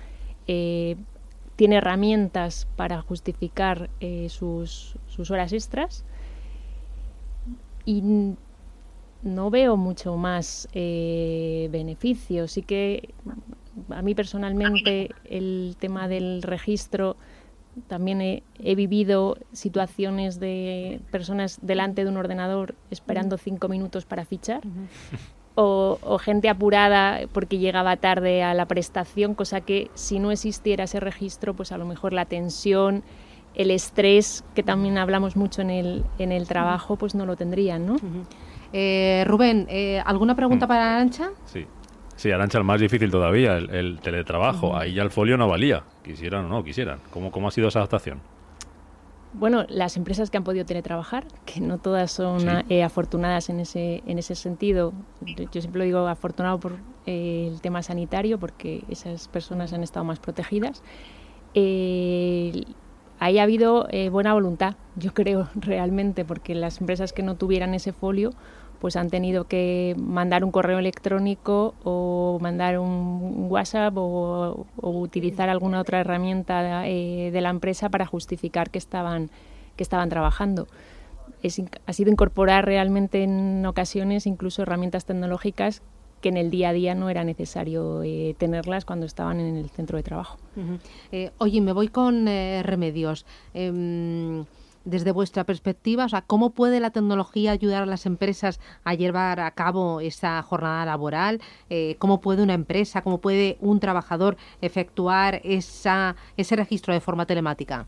eh, 0.46 0.96
tiene 1.56 1.76
herramientas 1.76 2.68
para 2.76 3.00
justificar 3.00 3.88
eh, 4.00 4.28
sus, 4.28 4.96
sus 5.08 5.30
horas 5.30 5.52
extras 5.52 6.04
y 7.86 8.02
no 9.22 9.50
veo 9.50 9.76
mucho 9.76 10.16
más 10.16 10.68
eh, 10.72 11.68
beneficio. 11.72 12.46
Sí 12.46 12.62
que 12.62 13.14
a 13.90 14.02
mí 14.02 14.14
personalmente 14.14 15.10
el 15.24 15.76
tema 15.78 16.08
del 16.08 16.42
registro 16.42 17.16
también 17.88 18.20
he, 18.20 18.74
vivido 18.74 19.36
situaciones 19.52 20.40
de 20.40 21.00
personas 21.10 21.58
delante 21.62 22.04
de 22.04 22.10
un 22.10 22.16
ordenador 22.16 22.74
esperando 22.90 23.36
cinco 23.36 23.68
minutos 23.68 24.04
para 24.04 24.24
fichar. 24.24 24.62
O, 25.58 26.18
gente 26.18 26.50
apurada 26.50 27.20
porque 27.32 27.56
llegaba 27.58 27.96
tarde 27.96 28.42
a 28.42 28.52
la 28.52 28.66
prestación, 28.66 29.34
cosa 29.34 29.62
que 29.62 29.90
si 29.94 30.18
no 30.18 30.30
existiera 30.30 30.84
ese 30.84 31.00
registro, 31.00 31.54
pues 31.54 31.72
a 31.72 31.78
lo 31.78 31.86
mejor 31.86 32.12
la 32.12 32.26
tensión, 32.26 33.02
el 33.54 33.70
estrés, 33.70 34.44
que 34.54 34.62
también 34.62 34.98
hablamos 34.98 35.34
mucho 35.34 35.62
en 35.62 35.70
el, 35.70 36.04
en 36.18 36.30
el 36.30 36.46
trabajo, 36.46 36.96
pues 36.96 37.14
no 37.14 37.24
lo 37.24 37.36
tendrían, 37.36 37.86
¿no? 37.86 37.96
Eh, 38.74 39.24
Rubén, 39.26 39.66
eh, 39.70 40.02
¿alguna 40.04 40.36
pregunta 40.36 40.66
mm. 40.66 40.68
para 40.68 40.94
Arancha? 40.94 41.30
Sí. 41.46 41.66
Sí, 42.16 42.30
Arancha, 42.30 42.56
el 42.56 42.64
más 42.64 42.80
difícil 42.80 43.10
todavía, 43.10 43.58
el, 43.58 44.00
teletrabajo. 44.00 44.74
Ahí 44.74 44.94
ya 44.94 45.02
el 45.02 45.10
folio 45.10 45.36
no 45.36 45.48
valía, 45.48 45.84
quisieran 46.02 46.46
o 46.46 46.48
no 46.48 46.64
quisieran. 46.64 46.98
¿Cómo, 47.10 47.30
¿Cómo 47.30 47.48
ha 47.48 47.50
sido 47.50 47.68
esa 47.68 47.80
adaptación? 47.80 48.20
Bueno, 49.34 49.66
las 49.68 49.98
empresas 49.98 50.30
que 50.30 50.38
han 50.38 50.44
podido 50.44 50.64
teletrabajar, 50.64 51.26
que 51.44 51.60
no 51.60 51.76
todas 51.76 52.10
son 52.10 52.40
eh, 52.70 52.82
afortunadas 52.82 53.50
en 53.50 53.60
ese, 53.60 54.02
en 54.06 54.18
ese 54.18 54.34
sentido, 54.34 54.94
yo 55.20 55.60
siempre 55.60 55.80
lo 55.80 55.84
digo 55.84 56.08
afortunado 56.08 56.58
por 56.58 56.76
el 57.04 57.60
tema 57.60 57.82
sanitario, 57.82 58.38
porque 58.38 58.84
esas 58.88 59.28
personas 59.28 59.74
han 59.74 59.82
estado 59.82 60.04
más 60.06 60.20
protegidas. 60.20 60.82
ahí 61.54 63.38
ha 63.38 63.42
habido 63.42 63.88
buena 64.10 64.32
voluntad, 64.32 64.76
yo 64.94 65.12
creo, 65.14 65.48
realmente, 65.54 66.24
porque 66.24 66.54
las 66.54 66.80
empresas 66.80 67.12
que 67.12 67.22
no 67.22 67.34
tuvieran 67.34 67.74
ese 67.74 67.92
folio, 67.92 68.30
pues 68.80 68.96
han 68.96 69.10
tenido 69.10 69.44
que 69.44 69.94
mandar 69.98 70.44
un 70.44 70.50
correo 70.50 70.78
electrónico 70.78 71.74
o 71.84 72.38
mandar 72.40 72.78
un 72.78 73.46
WhatsApp 73.48 73.94
o, 73.96 74.66
utilizar 74.76 75.48
alguna 75.48 75.80
otra 75.80 76.00
herramienta 76.00 76.86
eh, 76.86 77.30
de 77.32 77.40
la 77.40 77.50
empresa 77.50 77.88
para 77.88 78.06
justificar 78.06 78.70
que 78.70 78.78
estaban, 78.78 79.30
que 79.76 79.82
estaban 79.82 80.08
trabajando. 80.08 80.66
Ha 81.86 81.92
sido 81.92 82.10
incorporar 82.10 82.64
realmente 82.64 83.22
en 83.22 83.64
ocasiones 83.66 84.26
incluso 84.26 84.62
herramientas 84.62 85.04
tecnológicas 85.04 85.82
que 86.20 86.30
en 86.30 86.36
el 86.38 86.50
día 86.50 86.70
a 86.70 86.72
día 86.72 86.94
no 86.94 87.08
era 87.08 87.24
necesario 87.24 88.02
eh, 88.02 88.34
tenerlas 88.38 88.84
cuando 88.84 89.06
estaban 89.06 89.38
en 89.38 89.56
el 89.56 89.68
centro 89.70 89.96
de 89.96 90.02
trabajo. 90.02 90.38
Eh, 91.12 91.30
oye, 91.38 91.60
me 91.60 91.72
voy 91.72 91.88
con 91.88 92.26
remedios. 92.26 93.26
Desde 94.86 95.10
vuestra 95.10 95.42
perspectiva, 95.42 96.04
o 96.04 96.08
sea, 96.08 96.22
¿cómo 96.22 96.50
puede 96.50 96.78
la 96.78 96.90
tecnología 96.90 97.50
ayudar 97.50 97.82
a 97.82 97.86
las 97.86 98.06
empresas 98.06 98.60
a 98.84 98.94
llevar 98.94 99.40
a 99.40 99.50
cabo 99.50 100.00
esa 100.00 100.40
jornada 100.42 100.84
laboral? 100.84 101.40
Eh, 101.70 101.96
¿Cómo 101.98 102.20
puede 102.20 102.44
una 102.44 102.54
empresa, 102.54 103.02
cómo 103.02 103.18
puede 103.18 103.58
un 103.60 103.80
trabajador 103.80 104.36
efectuar 104.60 105.40
esa, 105.42 106.14
ese 106.36 106.54
registro 106.54 106.94
de 106.94 107.00
forma 107.00 107.26
telemática? 107.26 107.86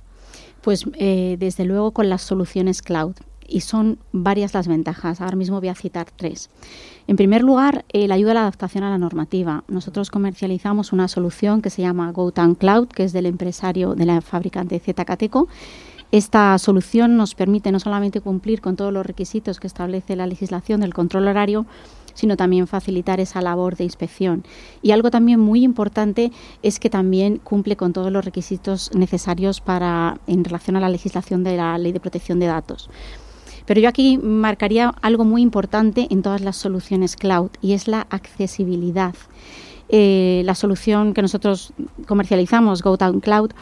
Pues 0.60 0.86
eh, 0.94 1.36
desde 1.38 1.64
luego 1.64 1.92
con 1.92 2.08
las 2.08 2.22
soluciones 2.22 2.82
cloud. 2.82 3.14
Y 3.50 3.60
son 3.60 3.98
varias 4.12 4.52
las 4.52 4.68
ventajas. 4.68 5.22
Ahora 5.22 5.36
mismo 5.36 5.60
voy 5.60 5.68
a 5.68 5.74
citar 5.74 6.08
tres. 6.10 6.50
En 7.06 7.16
primer 7.16 7.42
lugar, 7.42 7.86
eh, 7.92 8.06
la 8.06 8.16
ayuda 8.16 8.32
a 8.32 8.34
la 8.34 8.40
adaptación 8.40 8.84
a 8.84 8.90
la 8.90 8.98
normativa. 8.98 9.64
Nosotros 9.68 10.10
comercializamos 10.10 10.92
una 10.92 11.08
solución 11.08 11.62
que 11.62 11.70
se 11.70 11.80
llama 11.80 12.12
GoTown 12.12 12.56
Cloud, 12.56 12.88
que 12.88 13.04
es 13.04 13.14
del 13.14 13.24
empresario 13.24 13.94
de 13.94 14.04
la 14.04 14.20
fabricante 14.20 14.78
ZKTeco 14.80 15.48
esta 16.10 16.56
solución 16.58 17.16
nos 17.16 17.34
permite 17.34 17.70
no 17.70 17.80
solamente 17.80 18.20
cumplir 18.20 18.60
con 18.60 18.76
todos 18.76 18.92
los 18.92 19.04
requisitos 19.04 19.60
que 19.60 19.66
establece 19.66 20.16
la 20.16 20.26
legislación 20.26 20.80
del 20.80 20.94
control 20.94 21.28
horario, 21.28 21.66
sino 22.14 22.36
también 22.36 22.66
facilitar 22.66 23.20
esa 23.20 23.40
labor 23.42 23.76
de 23.76 23.84
inspección. 23.84 24.42
Y 24.82 24.90
algo 24.90 25.10
también 25.10 25.38
muy 25.38 25.62
importante 25.62 26.32
es 26.62 26.80
que 26.80 26.90
también 26.90 27.36
cumple 27.36 27.76
con 27.76 27.92
todos 27.92 28.10
los 28.10 28.24
requisitos 28.24 28.90
necesarios 28.94 29.60
para 29.60 30.18
en 30.26 30.44
relación 30.44 30.76
a 30.76 30.80
la 30.80 30.88
legislación 30.88 31.44
de 31.44 31.56
la 31.56 31.78
Ley 31.78 31.92
de 31.92 32.00
Protección 32.00 32.40
de 32.40 32.46
Datos. 32.46 32.90
Pero 33.66 33.80
yo 33.80 33.88
aquí 33.88 34.18
marcaría 34.18 34.94
algo 35.02 35.24
muy 35.24 35.42
importante 35.42 36.08
en 36.10 36.22
todas 36.22 36.40
las 36.40 36.56
soluciones 36.56 37.16
cloud 37.16 37.50
y 37.60 37.74
es 37.74 37.86
la 37.86 38.06
accesibilidad. 38.08 39.14
Eh, 39.90 40.42
la 40.44 40.54
solución 40.54 41.14
que 41.14 41.22
nosotros 41.22 41.72
comercializamos, 42.06 42.82
GoTown 42.82 43.20
Cloud, 43.20 43.52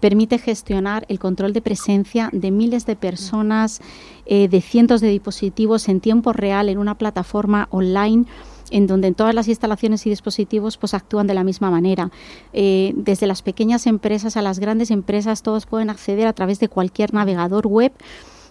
permite 0.00 0.38
gestionar 0.38 1.04
el 1.08 1.18
control 1.18 1.52
de 1.52 1.60
presencia 1.60 2.30
de 2.32 2.50
miles 2.50 2.86
de 2.86 2.96
personas, 2.96 3.80
eh, 4.26 4.48
de 4.48 4.60
cientos 4.60 5.00
de 5.00 5.08
dispositivos 5.08 5.88
en 5.88 6.00
tiempo 6.00 6.32
real 6.32 6.68
en 6.68 6.78
una 6.78 6.96
plataforma 6.96 7.68
online 7.70 8.24
en 8.70 8.86
donde 8.86 9.12
todas 9.12 9.34
las 9.34 9.48
instalaciones 9.48 10.06
y 10.06 10.10
dispositivos 10.10 10.76
pues 10.76 10.94
actúan 10.94 11.26
de 11.26 11.34
la 11.34 11.44
misma 11.44 11.70
manera. 11.70 12.10
Eh, 12.52 12.92
desde 12.94 13.26
las 13.26 13.42
pequeñas 13.42 13.86
empresas 13.86 14.36
a 14.36 14.42
las 14.42 14.58
grandes 14.58 14.90
empresas, 14.90 15.42
todos 15.42 15.66
pueden 15.66 15.90
acceder 15.90 16.26
a 16.26 16.32
través 16.32 16.60
de 16.60 16.68
cualquier 16.68 17.12
navegador 17.12 17.66
web 17.66 17.92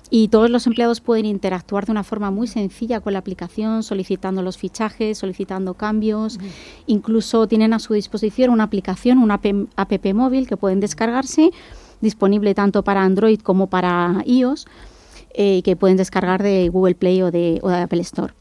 y 0.09 0.29
todos 0.29 0.49
los 0.49 0.65
empleados 0.65 1.01
pueden 1.01 1.25
interactuar 1.25 1.85
de 1.85 1.91
una 1.91 2.03
forma 2.03 2.31
muy 2.31 2.47
sencilla 2.47 2.99
con 2.99 3.13
la 3.13 3.19
aplicación, 3.19 3.83
solicitando 3.83 4.41
los 4.41 4.57
fichajes, 4.57 5.19
solicitando 5.19 5.75
cambios. 5.75 6.39
Incluso 6.87 7.47
tienen 7.47 7.73
a 7.73 7.79
su 7.79 7.93
disposición 7.93 8.49
una 8.49 8.63
aplicación, 8.63 9.19
una 9.19 9.35
app, 9.75 10.05
móvil 10.13 10.47
que 10.47 10.57
pueden 10.57 10.79
descargarse, 10.79 11.51
disponible 12.01 12.55
tanto 12.55 12.83
para 12.83 13.03
Android 13.03 13.39
como 13.39 13.67
para 13.67 14.23
iOS, 14.25 14.65
eh, 15.33 15.61
que 15.61 15.75
pueden 15.75 15.97
descargar 15.97 16.41
de 16.41 16.69
Google 16.69 16.95
Play 16.95 17.21
o 17.21 17.29
de, 17.29 17.61
Apple 17.63 18.01
Store. 18.01 18.33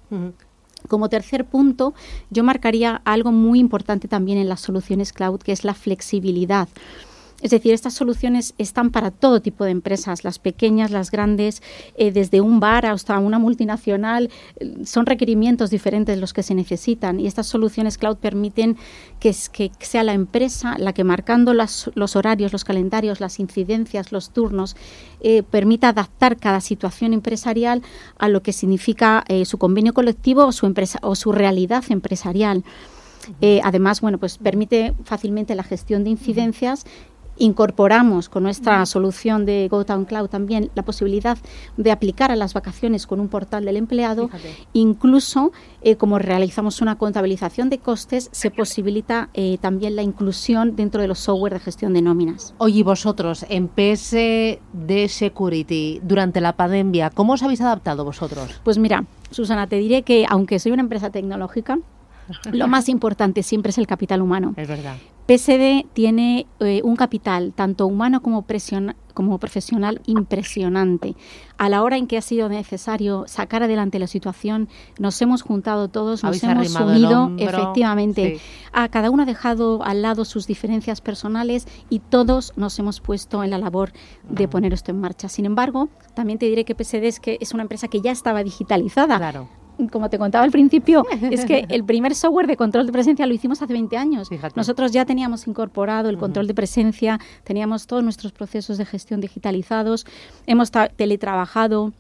Como 0.87 1.11
tercer 1.11 1.44
punto, 1.44 1.92
yo 2.31 2.44
marcaría 2.44 3.02
algo 3.04 3.31
muy 3.31 3.59
importante 3.59 4.09
también 4.09 4.38
en 4.38 4.48
las 4.48 4.61
soluciones 4.61 5.12
cloud, 5.12 5.40
que 5.40 5.52
es 5.52 5.64
la 5.64 5.74
flexibilidad. 5.74 6.68
Es 7.40 7.53
decir, 7.53 7.72
estas 7.72 7.94
soluciones 7.94 8.55
están 8.59 8.90
para 8.90 9.12
todo 9.12 9.40
tipo 9.40 9.64
de 9.64 9.70
empresas, 9.70 10.24
las 10.24 10.40
pequeñas, 10.40 10.90
las 10.90 11.12
grandes, 11.12 11.62
eh, 11.96 12.11
desde 12.11 12.40
un 12.40 12.59
bar 12.59 12.85
hasta 12.87 13.16
una 13.20 13.38
multinacional. 13.38 14.29
Son 14.85 15.07
requerimientos 15.07 15.70
diferentes 15.70 16.18
los 16.18 16.33
que 16.33 16.42
se 16.42 16.57
necesitan 16.57 17.20
y 17.20 17.29
estas 17.29 17.46
soluciones 17.46 17.96
cloud 17.96 18.16
permiten 18.16 18.77
que, 19.20 19.33
sea 19.33 20.03
la 20.03 20.14
empresa 20.14 20.74
la 20.79 20.92
que 20.92 21.05
marcando 21.05 21.55
los 21.55 22.16
horarios, 22.16 22.53
los 22.53 22.64
calendarios, 22.64 23.20
las 23.20 23.38
incidencias, 23.38 24.11
los 24.11 24.31
turnos, 24.31 24.74
eh, 25.20 25.44
permita 25.44 25.90
adaptar 25.90 26.38
cada 26.38 26.61
situación 26.61 27.12
empresarial 27.12 27.83
a 28.18 28.29
lo 28.29 28.42
que 28.42 28.53
significa 28.53 29.22
eh, 29.29 29.44
su 29.44 29.59
convenio 29.59 29.94
colectivo 29.94 30.44
o 30.44 30.53
su, 30.53 30.66
empresa, 30.66 30.98
o 31.03 31.14
su 31.14 31.31
realidad 31.31 31.85
empresarial. 31.88 32.64
además, 33.62 34.01
bueno, 34.01 34.16
pues 34.18 34.38
permite 34.38 34.94
fácilmente 35.05 35.55
la 35.55 35.62
gestión 35.62 36.03
de 36.03 36.11
incidencias 36.11 36.87
Incorporamos 37.38 38.29
con 38.29 38.42
nuestra 38.42 38.85
solución 38.87 39.46
de 39.46 39.68
GoTown 39.68 40.05
Cloud 40.05 40.29
también 40.29 40.70
la 40.74 40.83
posibilidad 40.85 41.38
de 41.77 41.92
aplicar 41.92 42.31
a 42.31 42.37
las 42.37 42.55
vacaciones 42.55 43.07
con 43.07 43.20
un 43.20 43.29
portal 43.29 43.64
del 43.64 43.77
empleado. 43.77 44.29
Incluso, 44.72 45.53
eh, 45.83 45.96
como 45.96 46.18
realizamos 46.18 46.81
una 46.81 46.96
contabilización 46.96 47.70
de 47.70 47.79
costes, 47.79 48.29
se 48.33 48.51
posibilita 48.51 49.31
eh, 49.35 49.59
también 49.61 49.96
la 49.96 50.03
inclusión 50.03 50.77
dentro 50.77 51.01
de 51.01 51.09
los 51.09 51.20
software 51.20 51.55
de 51.55 51.61
gestión 51.61 51.92
de 51.92 52.03
nóminas. 52.03 52.55
Oye, 52.59 52.83
vosotros, 52.83 53.46
en 53.48 53.68
de 53.79 55.09
Security, 55.09 56.01
durante 56.03 56.40
la 56.40 56.55
pandemia, 56.55 57.11
¿cómo 57.11 57.35
os 57.35 57.42
habéis 57.42 57.61
adaptado 57.61 58.05
vosotros? 58.05 58.61
Pues 58.64 58.79
mira, 58.79 59.05
Susana, 59.31 59.66
te 59.66 59.77
diré 59.77 60.03
que 60.03 60.27
aunque 60.29 60.59
soy 60.59 60.72
una 60.72 60.83
empresa 60.83 61.11
tecnológica, 61.11 61.79
lo 62.53 62.68
más 62.68 62.88
importante 62.88 63.42
siempre 63.42 63.70
es 63.70 63.79
el 63.79 63.87
capital 63.87 64.20
humano. 64.20 64.55
Es 64.57 64.68
verdad. 64.68 64.96
PSD 65.28 65.86
tiene 65.92 66.46
eh, 66.58 66.80
un 66.82 66.96
capital, 66.96 67.52
tanto 67.54 67.86
humano 67.86 68.22
como, 68.22 68.46
como 69.12 69.38
profesional, 69.38 70.00
impresionante. 70.06 71.16
A 71.58 71.68
la 71.68 71.82
hora 71.82 71.98
en 71.98 72.06
que 72.06 72.16
ha 72.16 72.22
sido 72.22 72.48
necesario 72.48 73.24
sacar 73.26 73.62
adelante 73.62 73.98
la 73.98 74.06
situación, 74.06 74.70
nos 74.98 75.20
hemos 75.20 75.42
juntado 75.42 75.88
todos, 75.88 76.24
nos 76.24 76.42
hemos 76.42 76.74
unido, 76.74 77.30
efectivamente. 77.36 78.40
A 78.72 78.88
cada 78.88 79.10
uno 79.10 79.24
ha 79.24 79.26
dejado 79.26 79.82
al 79.84 80.00
lado 80.00 80.24
sus 80.24 80.46
diferencias 80.46 81.02
personales 81.02 81.68
y 81.90 81.98
todos 81.98 82.54
nos 82.56 82.78
hemos 82.78 83.02
puesto 83.02 83.44
en 83.44 83.50
la 83.50 83.58
labor 83.58 83.92
de 84.30 84.48
poner 84.48 84.72
esto 84.72 84.92
en 84.92 85.00
marcha. 85.00 85.28
Sin 85.28 85.44
embargo, 85.44 85.90
también 86.14 86.38
te 86.38 86.46
diré 86.46 86.64
que 86.64 86.74
PSD 86.74 87.04
es, 87.04 87.20
que 87.20 87.36
es 87.42 87.52
una 87.52 87.64
empresa 87.64 87.88
que 87.88 88.00
ya 88.00 88.12
estaba 88.12 88.42
digitalizada. 88.42 89.18
Claro 89.18 89.67
como 89.86 90.10
te 90.10 90.18
contaba 90.18 90.44
al 90.44 90.50
principio, 90.50 91.04
es 91.30 91.44
que 91.44 91.66
el 91.68 91.84
primer 91.84 92.14
software 92.14 92.46
de 92.46 92.56
control 92.56 92.86
de 92.86 92.92
presencia 92.92 93.26
lo 93.26 93.34
hicimos 93.34 93.62
hace 93.62 93.72
20 93.72 93.96
años. 93.96 94.28
Nosotros 94.54 94.92
ya 94.92 95.04
teníamos 95.04 95.46
incorporado 95.46 96.08
el 96.08 96.18
control 96.18 96.46
de 96.46 96.54
presencia, 96.54 97.20
teníamos 97.44 97.86
todos 97.86 98.02
nuestros 98.02 98.32
procesos 98.32 98.78
de 98.78 98.84
gestión 98.84 99.20
digitalizados, 99.20 100.06
hemos 100.46 100.70
teletrabajado 100.96 101.92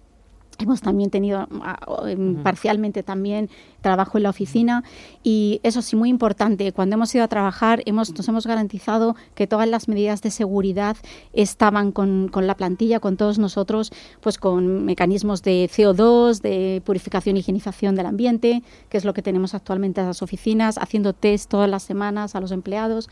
Hemos 0.58 0.80
también 0.80 1.10
tenido 1.10 1.46
ah, 1.62 1.78
em, 2.08 2.42
parcialmente 2.42 3.04
también 3.04 3.48
trabajo 3.80 4.18
en 4.18 4.24
la 4.24 4.30
oficina 4.30 4.82
y 5.22 5.60
eso 5.62 5.82
sí 5.82 5.94
muy 5.94 6.08
importante. 6.08 6.72
Cuando 6.72 6.94
hemos 6.94 7.14
ido 7.14 7.22
a 7.22 7.28
trabajar 7.28 7.82
hemos, 7.86 8.12
nos 8.12 8.28
hemos 8.28 8.46
garantizado 8.46 9.14
que 9.36 9.46
todas 9.46 9.68
las 9.68 9.86
medidas 9.86 10.20
de 10.20 10.32
seguridad 10.32 10.96
estaban 11.32 11.92
con, 11.92 12.28
con 12.28 12.48
la 12.48 12.56
plantilla, 12.56 12.98
con 12.98 13.16
todos 13.16 13.38
nosotros, 13.38 13.92
pues 14.20 14.36
con 14.36 14.84
mecanismos 14.84 15.42
de 15.42 15.70
CO2, 15.72 16.40
de 16.40 16.82
purificación 16.84 17.36
y 17.36 17.40
higienización 17.40 17.94
del 17.94 18.06
ambiente, 18.06 18.62
que 18.88 18.98
es 18.98 19.04
lo 19.04 19.14
que 19.14 19.22
tenemos 19.22 19.54
actualmente 19.54 20.00
en 20.00 20.08
las 20.08 20.22
oficinas, 20.22 20.76
haciendo 20.78 21.12
test 21.12 21.48
todas 21.48 21.70
las 21.70 21.84
semanas 21.84 22.34
a 22.34 22.40
los 22.40 22.50
empleados. 22.50 23.08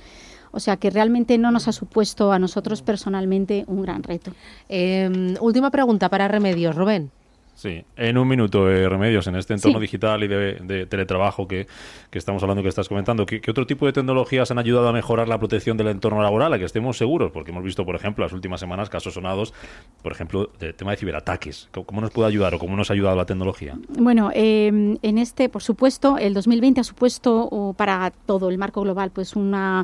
O 0.51 0.61
sea 0.61 0.79
que 0.79 0.91
realmente 0.91 1.39
no 1.39 1.51
nos 1.51 1.69
ha 1.69 1.73
supuesto 1.73 2.33
a 2.33 2.39
nosotros 2.39 2.83
personalmente 2.83 3.65
un 3.67 3.83
gran 3.83 4.03
reto. 4.03 4.33
Em, 4.69 5.35
última 5.41 5.71
pregunta 5.71 6.09
para 6.09 6.29
Remedios, 6.29 6.75
Rubén. 6.75 7.11
Sí, 7.57 7.83
en 7.97 8.19
un 8.19 8.29
minuto, 8.29 8.71
eh, 8.71 8.87
Remedios, 8.87 9.27
en 9.29 9.37
este 9.37 9.55
entorno 9.55 9.81
digital 9.81 10.23
y 10.23 10.29
de, 10.29 10.87
teletrabajo 10.90 11.49
que, 11.49 11.66
estamos 12.12 12.42
hablando, 12.42 12.62
que 12.62 12.69
estás 12.69 12.87
comentando, 12.87 13.25
¿qué, 13.25 13.40
otro 13.49 13.66
tipo 13.66 13.87
de 13.87 13.95
tecnologías 13.95 14.51
han 14.51 14.59
ayudado 14.59 14.88
a 14.88 14.92
mejorar 14.92 15.27
la 15.27 15.38
protección 15.38 15.79
del 15.79 15.88
entorno 15.88 16.21
laboral, 16.21 16.53
a 16.53 16.59
que 16.59 16.66
estemos 16.66 16.99
seguros? 16.99 17.33
Porque 17.33 17.53
hemos 17.53 17.64
visto, 17.64 17.87
por 17.87 17.97
ejemplo, 17.97 18.27
las 18.27 18.35
últimas 18.35 18.61
semanas 18.61 18.90
casos 18.90 19.14
sonados, 19.14 19.55
por 20.03 20.12
ejemplo, 20.12 20.51
del 20.61 20.75
tema 20.75 20.90
de 20.90 20.99
ciberataques. 20.99 21.71
¿Cómo 21.73 22.03
nos 22.03 22.11
puede 22.11 22.29
ayudar 22.29 22.55
o 22.55 22.59
cómo 22.59 22.77
nos 22.77 22.90
ha 22.90 22.92
ayudado 22.92 23.16
la 23.16 23.25
tecnología? 23.25 23.75
Bueno, 23.88 24.31
em, 24.35 24.99
en 25.01 25.16
este, 25.16 25.49
por 25.49 25.62
supuesto, 25.62 26.19
el 26.19 26.35
2020 26.35 26.83
ha 26.83 26.85
supuesto 26.85 27.75
para 27.79 28.12
todo 28.27 28.51
el 28.51 28.59
marco 28.59 28.83
global 28.83 29.12
pues 29.12 29.35
una 29.35 29.83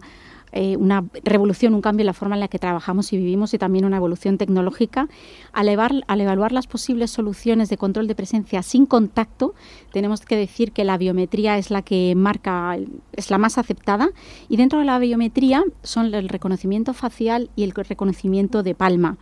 eh, 0.53 0.77
una 0.77 1.05
revolución, 1.25 1.75
un 1.75 1.81
cambio 1.81 2.03
en 2.03 2.07
la 2.07 2.13
forma 2.13 2.37
en 2.37 2.41
la 2.41 2.49
que 2.49 2.59
trabajamos 2.59 3.13
y 3.13 3.17
vivimos 3.17 3.55
y 3.55 3.59
también 3.59 3.85
una 3.85 3.97
evolución 3.97 4.39
tecnológica. 4.39 5.09
Al, 5.53 5.69
al 5.69 6.21
evaluar 6.21 6.53
las 6.53 6.67
posibles 6.67 7.11
soluciones 7.11 7.69
de 7.69 7.77
control 7.77 8.07
de 8.07 8.15
presencia 8.15 8.63
sin 8.63 8.87
contacto, 8.87 9.55
tenemos 9.93 10.21
que 10.23 10.37
decir 10.37 10.73
que 10.73 10.85
la 10.85 10.99
biometría 10.99 11.59
es 11.59 11.71
la 11.71 11.83
que 11.83 12.15
marca, 12.15 12.77
es 13.13 13.31
la 13.31 13.39
más 13.39 13.59
aceptada 13.59 14.11
y 14.49 14.57
dentro 14.57 14.79
de 14.79 14.85
la 14.85 14.99
biometría 14.99 15.63
son 15.83 16.15
el 16.15 16.29
reconocimiento 16.29 16.95
facial 16.95 17.51
y 17.57 17.65
el 17.65 17.73
reconocimiento 17.73 18.63
de 18.63 18.75
palma 18.75 19.19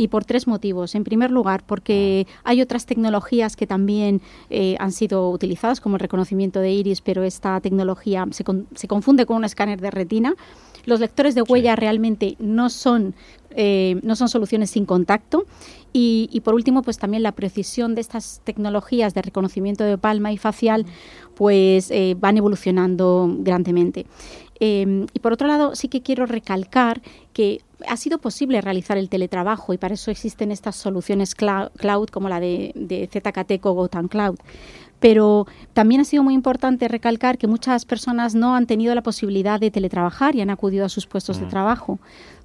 y 0.00 0.08
por 0.08 0.24
tres 0.24 0.46
motivos. 0.46 0.94
En 0.94 1.04
primer 1.04 1.30
lugar, 1.30 1.62
porque 1.66 2.26
hay 2.42 2.62
otras 2.62 2.86
tecnologías 2.86 3.54
que 3.54 3.66
también 3.66 4.22
eh, 4.48 4.74
han 4.78 4.92
sido 4.92 5.28
utilizadas, 5.28 5.80
como 5.82 5.96
el 5.96 6.00
reconocimiento 6.00 6.60
de 6.60 6.70
iris, 6.72 7.02
pero 7.02 7.22
esta 7.22 7.60
tecnología 7.60 8.26
se, 8.30 8.42
se 8.74 8.88
confunde 8.88 9.26
con 9.26 9.36
un 9.36 9.44
escáner 9.44 9.78
de 9.78 9.90
retina. 9.90 10.34
Los 10.84 11.00
lectores 11.00 11.34
de 11.34 11.42
huella 11.42 11.76
realmente 11.76 12.36
no 12.38 12.70
son, 12.70 13.14
eh, 13.50 14.00
no 14.02 14.16
son 14.16 14.28
soluciones 14.28 14.70
sin 14.70 14.86
contacto. 14.86 15.46
Y, 15.92 16.40
por 16.44 16.54
último, 16.54 16.82
pues 16.82 16.98
también 16.98 17.24
la 17.24 17.32
precisión 17.32 17.96
de 17.96 18.00
estas 18.00 18.40
tecnologías 18.44 19.12
de 19.12 19.22
reconocimiento 19.22 19.82
de 19.82 19.98
palma 19.98 20.30
y 20.32 20.38
facial, 20.38 20.86
pues 21.34 21.90
eh, 21.90 22.14
van 22.16 22.36
evolucionando 22.36 23.28
grandemente. 23.40 24.06
Em, 24.60 25.06
y 25.14 25.18
por 25.18 25.32
otro 25.32 25.48
lado, 25.48 25.74
sí 25.74 25.88
que 25.88 26.02
quiero 26.02 26.26
recalcar 26.26 27.00
que 27.32 27.62
ha 27.88 27.96
sido 27.96 28.18
posible 28.18 28.60
realizar 28.60 28.98
el 28.98 29.08
teletrabajo 29.08 29.72
y 29.72 29.78
para 29.78 29.94
eso 29.94 30.10
existen 30.10 30.52
estas 30.52 30.76
soluciones 30.76 31.34
cloud, 31.34 32.08
como 32.12 32.28
la 32.28 32.40
de, 32.40 32.72
de 32.74 33.08
ZKT 33.10 33.60
Gotan 33.62 34.08
Cloud 34.08 34.36
pero 35.00 35.46
también 35.72 36.02
ha 36.02 36.04
sido 36.04 36.22
muy 36.22 36.34
importante 36.34 36.86
recalcar 36.86 37.38
que 37.38 37.46
muchas 37.46 37.84
personas 37.84 38.34
no 38.34 38.54
han 38.54 38.66
tenido 38.66 38.94
la 38.94 39.02
posibilidad 39.02 39.58
de 39.58 39.70
teletrabajar 39.70 40.36
y 40.36 40.42
han 40.42 40.50
acudido 40.50 40.84
a 40.84 40.88
sus 40.88 41.06
puestos 41.06 41.40
de 41.40 41.46
trabajo. 41.46 41.98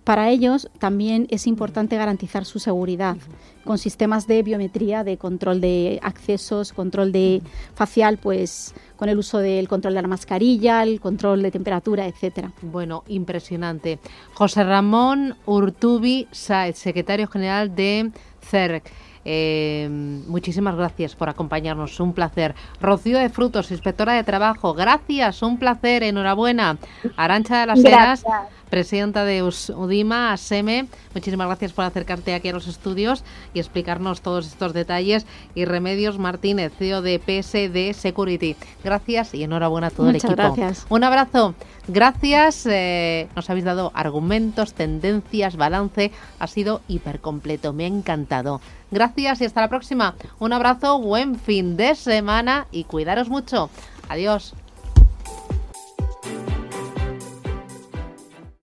Para 0.05 0.29
ellos 0.29 0.69
también 0.77 1.25
es 1.31 1.47
importante 1.47 1.97
garantizar 1.97 2.45
su 2.45 2.59
seguridad 2.59 3.17
con 3.63 3.79
sistemas 3.79 4.27
de 4.27 4.43
biometría, 4.43 5.03
de 5.03 5.17
control 5.17 5.59
de 5.59 5.99
accesos, 6.03 6.73
control 6.73 7.11
de 7.11 7.41
facial, 7.73 8.19
pues 8.19 8.75
con 8.97 9.09
el 9.09 9.17
uso 9.17 9.39
del 9.39 9.67
control 9.67 9.95
de 9.95 10.01
la 10.03 10.07
mascarilla, 10.07 10.83
el 10.83 11.01
control 11.01 11.41
de 11.41 11.49
temperatura, 11.49 12.05
etcétera. 12.05 12.53
Bueno, 12.61 13.03
impresionante. 13.07 13.97
José 14.35 14.63
Ramón 14.63 15.35
Urtubi 15.47 16.27
Saez, 16.31 16.77
secretario 16.77 17.27
general 17.27 17.75
de 17.75 18.11
CERC. 18.41 18.91
Eh, 19.25 19.87
muchísimas 20.27 20.75
gracias 20.75 21.15
por 21.15 21.29
acompañarnos, 21.29 21.99
un 21.99 22.13
placer. 22.13 22.53
Rocío 22.79 23.17
de 23.17 23.29
Frutos, 23.29 23.71
inspectora 23.71 24.13
de 24.13 24.23
trabajo, 24.23 24.73
gracias, 24.75 25.41
un 25.41 25.57
placer, 25.57 26.03
enhorabuena. 26.03 26.77
Arancha 27.17 27.61
de 27.61 27.65
las 27.65 27.83
Heras, 27.83 28.23
presidenta 28.69 29.25
de 29.25 29.41
UDIMA, 29.43 30.31
ASEME, 30.33 30.87
muchísimas 31.13 31.47
gracias 31.47 31.73
por 31.73 31.85
acercarte 31.85 32.35
aquí 32.35 32.49
a 32.49 32.53
los 32.53 32.67
estudios 32.67 33.23
y 33.53 33.59
explicarnos 33.59 34.21
todos 34.21 34.45
estos 34.47 34.73
detalles. 34.73 35.25
Y 35.55 35.65
Remedios 35.65 36.19
Martínez, 36.19 36.71
CEO 36.77 37.01
de 37.01 37.19
PSD 37.19 37.99
Security. 37.99 38.55
Gracias 38.83 39.33
y 39.33 39.43
enhorabuena 39.43 39.87
a 39.87 39.91
todo 39.91 40.09
el 40.09 40.17
equipo. 40.17 40.33
Gracias. 40.33 40.85
Un 40.89 41.03
abrazo. 41.03 41.55
Gracias, 41.87 42.65
eh, 42.65 43.27
nos 43.35 43.49
habéis 43.49 43.65
dado 43.65 43.91
argumentos, 43.93 44.73
tendencias, 44.73 45.55
balance. 45.55 46.11
Ha 46.39 46.47
sido 46.47 46.81
hiper 46.87 47.19
completo, 47.19 47.73
me 47.73 47.85
ha 47.85 47.87
encantado. 47.87 48.59
Gracias 48.91 49.41
y 49.41 49.45
hasta 49.45 49.61
la 49.61 49.69
próxima. 49.69 50.15
Un 50.39 50.53
abrazo, 50.53 50.99
buen 50.99 51.39
fin 51.39 51.77
de 51.77 51.95
semana 51.95 52.67
y 52.71 52.83
cuidaros 52.83 53.29
mucho. 53.29 53.69
Adiós. 54.09 54.53